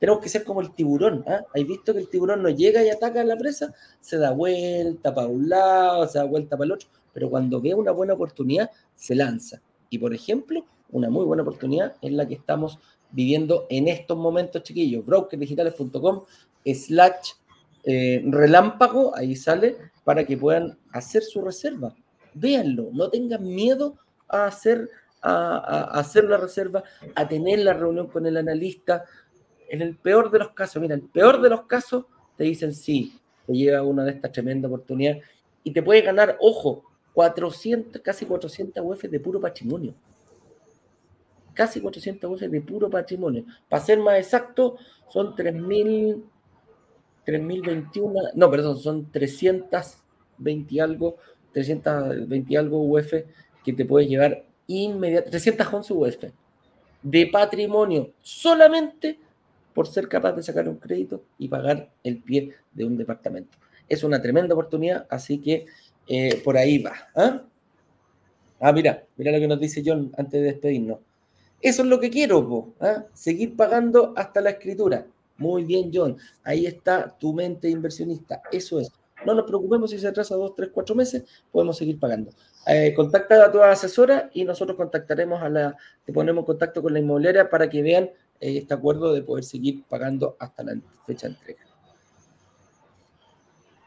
[0.00, 1.22] Tenemos que ser como el tiburón.
[1.28, 1.44] ¿ah?
[1.54, 3.72] ¿Hay visto que el tiburón no llega y ataca a la presa?
[4.00, 7.74] Se da vuelta para un lado, se da vuelta para el otro, pero cuando ve
[7.74, 9.60] una buena oportunidad, se lanza.
[9.90, 12.78] Y por ejemplo, una muy buena oportunidad es la que estamos
[13.12, 15.04] viviendo en estos momentos, chiquillos.
[15.04, 16.22] Brokerdigitales.com
[16.64, 17.32] slash
[17.84, 21.94] eh, relámpago, ahí sale, para que puedan hacer su reserva.
[22.34, 23.96] Véanlo, no tengan miedo
[24.28, 24.88] a hacer,
[25.22, 26.84] a, hacer la reserva,
[27.14, 29.04] a tener la reunión con el analista.
[29.70, 32.04] En el peor de los casos, mira, el peor de los casos
[32.36, 35.24] te dicen sí, te lleva una de estas tremendas oportunidades
[35.64, 39.94] y te puede ganar, ojo, 400, casi 400 UF de puro patrimonio
[41.60, 43.44] casi 400 voces de puro patrimonio.
[43.68, 44.76] Para ser más exacto,
[45.10, 46.22] son 3.000,
[47.26, 51.16] 3.021, no, perdón, son 320 algo,
[51.52, 53.12] 320 algo UF
[53.62, 56.32] que te puedes llevar inmediatamente, 311 UF
[57.02, 59.18] de patrimonio solamente
[59.74, 63.58] por ser capaz de sacar un crédito y pagar el pie de un departamento.
[63.88, 65.66] Es una tremenda oportunidad, así que
[66.06, 66.92] eh, por ahí va.
[67.14, 67.42] ¿ah?
[68.60, 70.98] ah, mira, mira lo que nos dice John antes de despedirnos.
[71.60, 73.04] Eso es lo que quiero, ¿ah?
[73.12, 75.06] seguir pagando hasta la escritura.
[75.36, 76.16] Muy bien, John.
[76.44, 78.42] Ahí está tu mente inversionista.
[78.52, 78.90] Eso es.
[79.24, 82.30] No nos preocupemos si se atrasa dos, tres, cuatro meses, podemos seguir pagando.
[82.66, 86.92] Eh, contacta a tu asesora y nosotros contactaremos a la, te ponemos en contacto con
[86.92, 88.10] la inmobiliaria para que vean eh,
[88.40, 91.60] este acuerdo de poder seguir pagando hasta la fecha de entrega.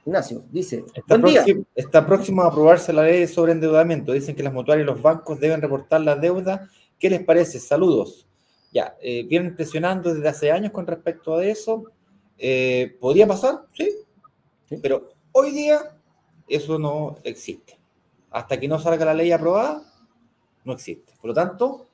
[0.05, 4.11] Ignacio, dice, está, próximo, está próximo a aprobarse la ley sobre endeudamiento.
[4.11, 6.69] Dicen que las mutuarias y los bancos deben reportar la deuda
[7.03, 7.59] ¿Qué les parece?
[7.59, 8.25] Saludos.
[8.71, 11.91] Ya, eh, vienen presionando desde hace años con respecto a eso.
[12.37, 13.67] Eh, ¿Podría pasar?
[13.73, 13.91] ¿Sí?
[14.81, 15.97] Pero hoy día
[16.47, 17.77] eso no existe.
[18.31, 19.83] Hasta que no salga la ley aprobada,
[20.63, 21.13] no existe.
[21.19, 21.89] Por lo tanto,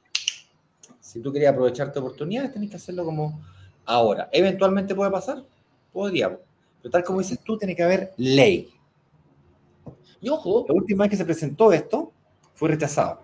[1.10, 3.42] si tú querías aprovecharte oportunidades, tenés que hacerlo como
[3.84, 4.30] ahora.
[4.32, 5.44] ¿Eventualmente puede pasar?
[5.92, 6.30] Podría.
[6.30, 8.70] Pero tal como dices tú, tiene que haber ley.
[10.22, 12.12] Y ojo, la última vez que se presentó esto
[12.54, 13.22] fue rechazado.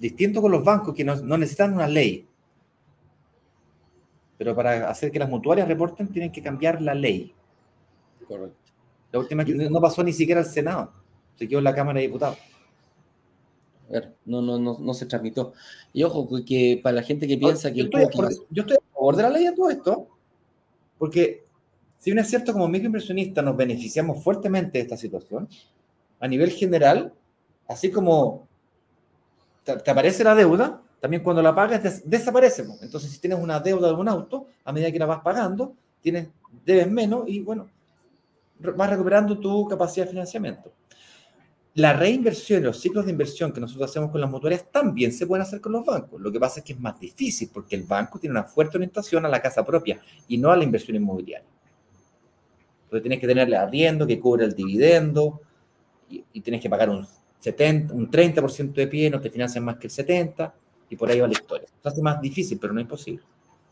[0.00, 2.26] Distinto con los bancos que no, necesitan una ley.
[4.36, 7.32] Pero para hacer que las mutuarias reporten tienen que cambiar la ley.
[8.26, 8.72] Correcto.
[9.12, 10.92] La última que no pasó ni siquiera al Senado.
[11.36, 12.38] Se quedó en la Cámara de Diputados.
[13.92, 15.52] A no, no, no, no se tramitó.
[15.92, 17.78] Y ojo, que para la gente que piensa que...
[17.78, 20.08] Yo estoy, yo estoy a favor de la ley de todo esto,
[20.98, 21.44] porque
[21.98, 25.48] Si bien es cierto, como microinversionista nos beneficiamos fuertemente de esta situación,
[26.18, 27.12] a nivel general,
[27.68, 28.46] así como
[29.64, 32.64] te, aparece la deuda, también cuando la pagas desaparece.
[32.82, 36.28] Entonces, si tienes una deuda de un auto, a medida que la vas pagando, tienes,
[36.64, 37.68] debes menos y bueno,
[38.58, 40.72] vas recuperando tu capacidad de financiamiento.
[41.80, 45.40] La reinversión, los ciclos de inversión que nosotros hacemos con las mutuarias también se pueden
[45.40, 46.20] hacer con los bancos.
[46.20, 49.24] Lo que pasa es que es más difícil porque el banco tiene una fuerte orientación
[49.24, 49.98] a la casa propia
[50.28, 51.48] y no a la inversión inmobiliaria.
[52.84, 55.40] Entonces tienes que tenerle arriendo que cubre el dividendo
[56.10, 57.06] y, tienes que pagar un,
[57.38, 60.52] 70, un 30% de pie, no te financian más que el 70%
[60.90, 61.66] y por ahí va la historia.
[61.82, 63.22] Se hace más difícil, pero no es imposible.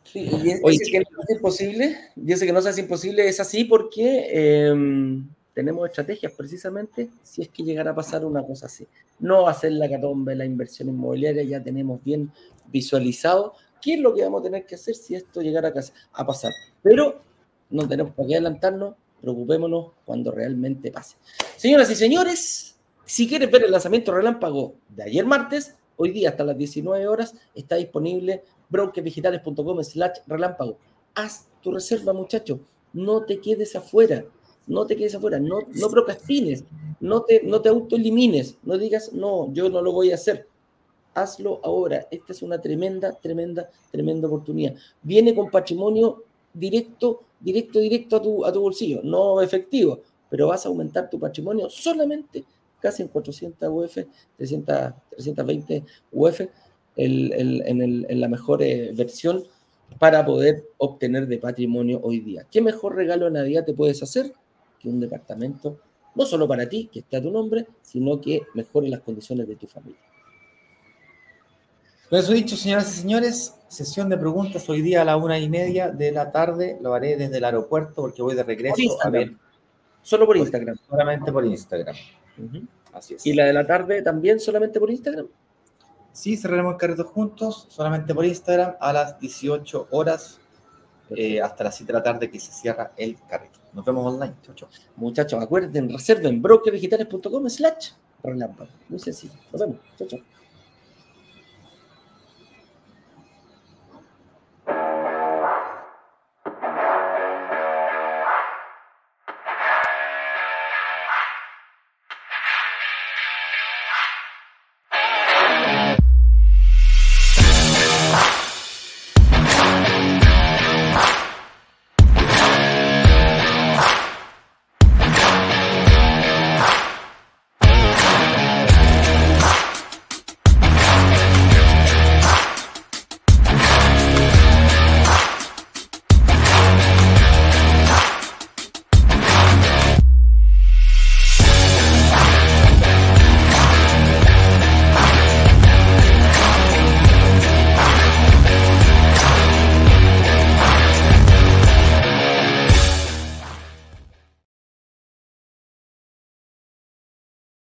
[0.05, 0.60] Sí, y es,
[0.90, 5.28] que no es imposible, dice que no es imposible, es así porque em,
[5.59, 8.86] tenemos estrategias precisamente si es que llegara a pasar una cosa así.
[9.18, 12.30] No hacer la catombe, la inversión inmobiliaria, ya tenemos bien
[12.68, 15.72] visualizado qué es lo que vamos a tener que hacer si esto llegara
[16.12, 16.52] a pasar.
[16.80, 17.22] Pero
[17.70, 21.16] no tenemos por qué adelantarnos, preocupémonos cuando realmente pase.
[21.56, 26.44] Señoras y señores, si quieres ver el lanzamiento relámpago de ayer martes, hoy día hasta
[26.44, 30.78] las 19 horas está disponible brokerdigitales.com slash relámpago.
[31.16, 32.60] Haz tu reserva, muchacho.
[32.93, 34.24] No te quedes afuera.
[34.69, 35.40] No te quedes afuera.
[35.40, 36.65] No, no procrastines.
[37.01, 38.59] No te, no te autoelimines.
[38.62, 40.47] No digas, no, yo no lo voy a hacer.
[41.15, 42.07] Hazlo ahora.
[42.11, 44.74] Esta es una tremenda, tremenda, tremenda oportunidad.
[45.03, 46.23] Viene con patrimonio
[46.53, 49.01] directo, directo, directo a tu, a tu bolsillo.
[49.03, 50.01] No efectivo,
[50.31, 52.45] pero vas a aumentar tu patrimonio solamente
[52.81, 53.99] casi en 400 UF,
[54.36, 56.40] 300, 320 UF
[56.97, 59.45] en, la mejor eh, versión
[59.99, 62.47] para poder obtener de patrimonio hoy día.
[62.51, 64.32] ¿Qué mejor regalo de Navidad te puedes hacer
[64.79, 65.79] que un departamento,
[66.15, 69.57] no solo para ti, que esté a tu nombre, sino que mejore las condiciones de
[69.57, 70.01] tu familia?
[72.11, 75.91] Eso dicho, señoras y señores, sesión de preguntas hoy día a la una y media
[75.91, 76.79] de la tarde.
[76.81, 79.35] Lo haré desde el aeropuerto porque voy de regreso a ver.
[80.01, 80.77] Solo por Instagram.
[80.89, 81.95] Solamente por Instagram.
[82.95, 83.27] Así es.
[83.27, 85.27] ¿Y la de la tarde también solamente por Instagram?
[86.13, 90.41] Sí, cerraremos el carrito juntos, solamente por Instagram, a las 18 horas,
[91.16, 93.59] eh, hasta las 7 de la tarde que se cierra el carrito.
[93.72, 94.35] Nos vemos online.
[94.43, 97.90] Chau, Muchachos, acuerden, reserven brokerdigitales.com slash
[98.22, 98.70] relámpago.
[98.89, 99.35] Muy sencillo.
[99.52, 99.76] Nos vemos.
[99.97, 100.20] Chau, chau.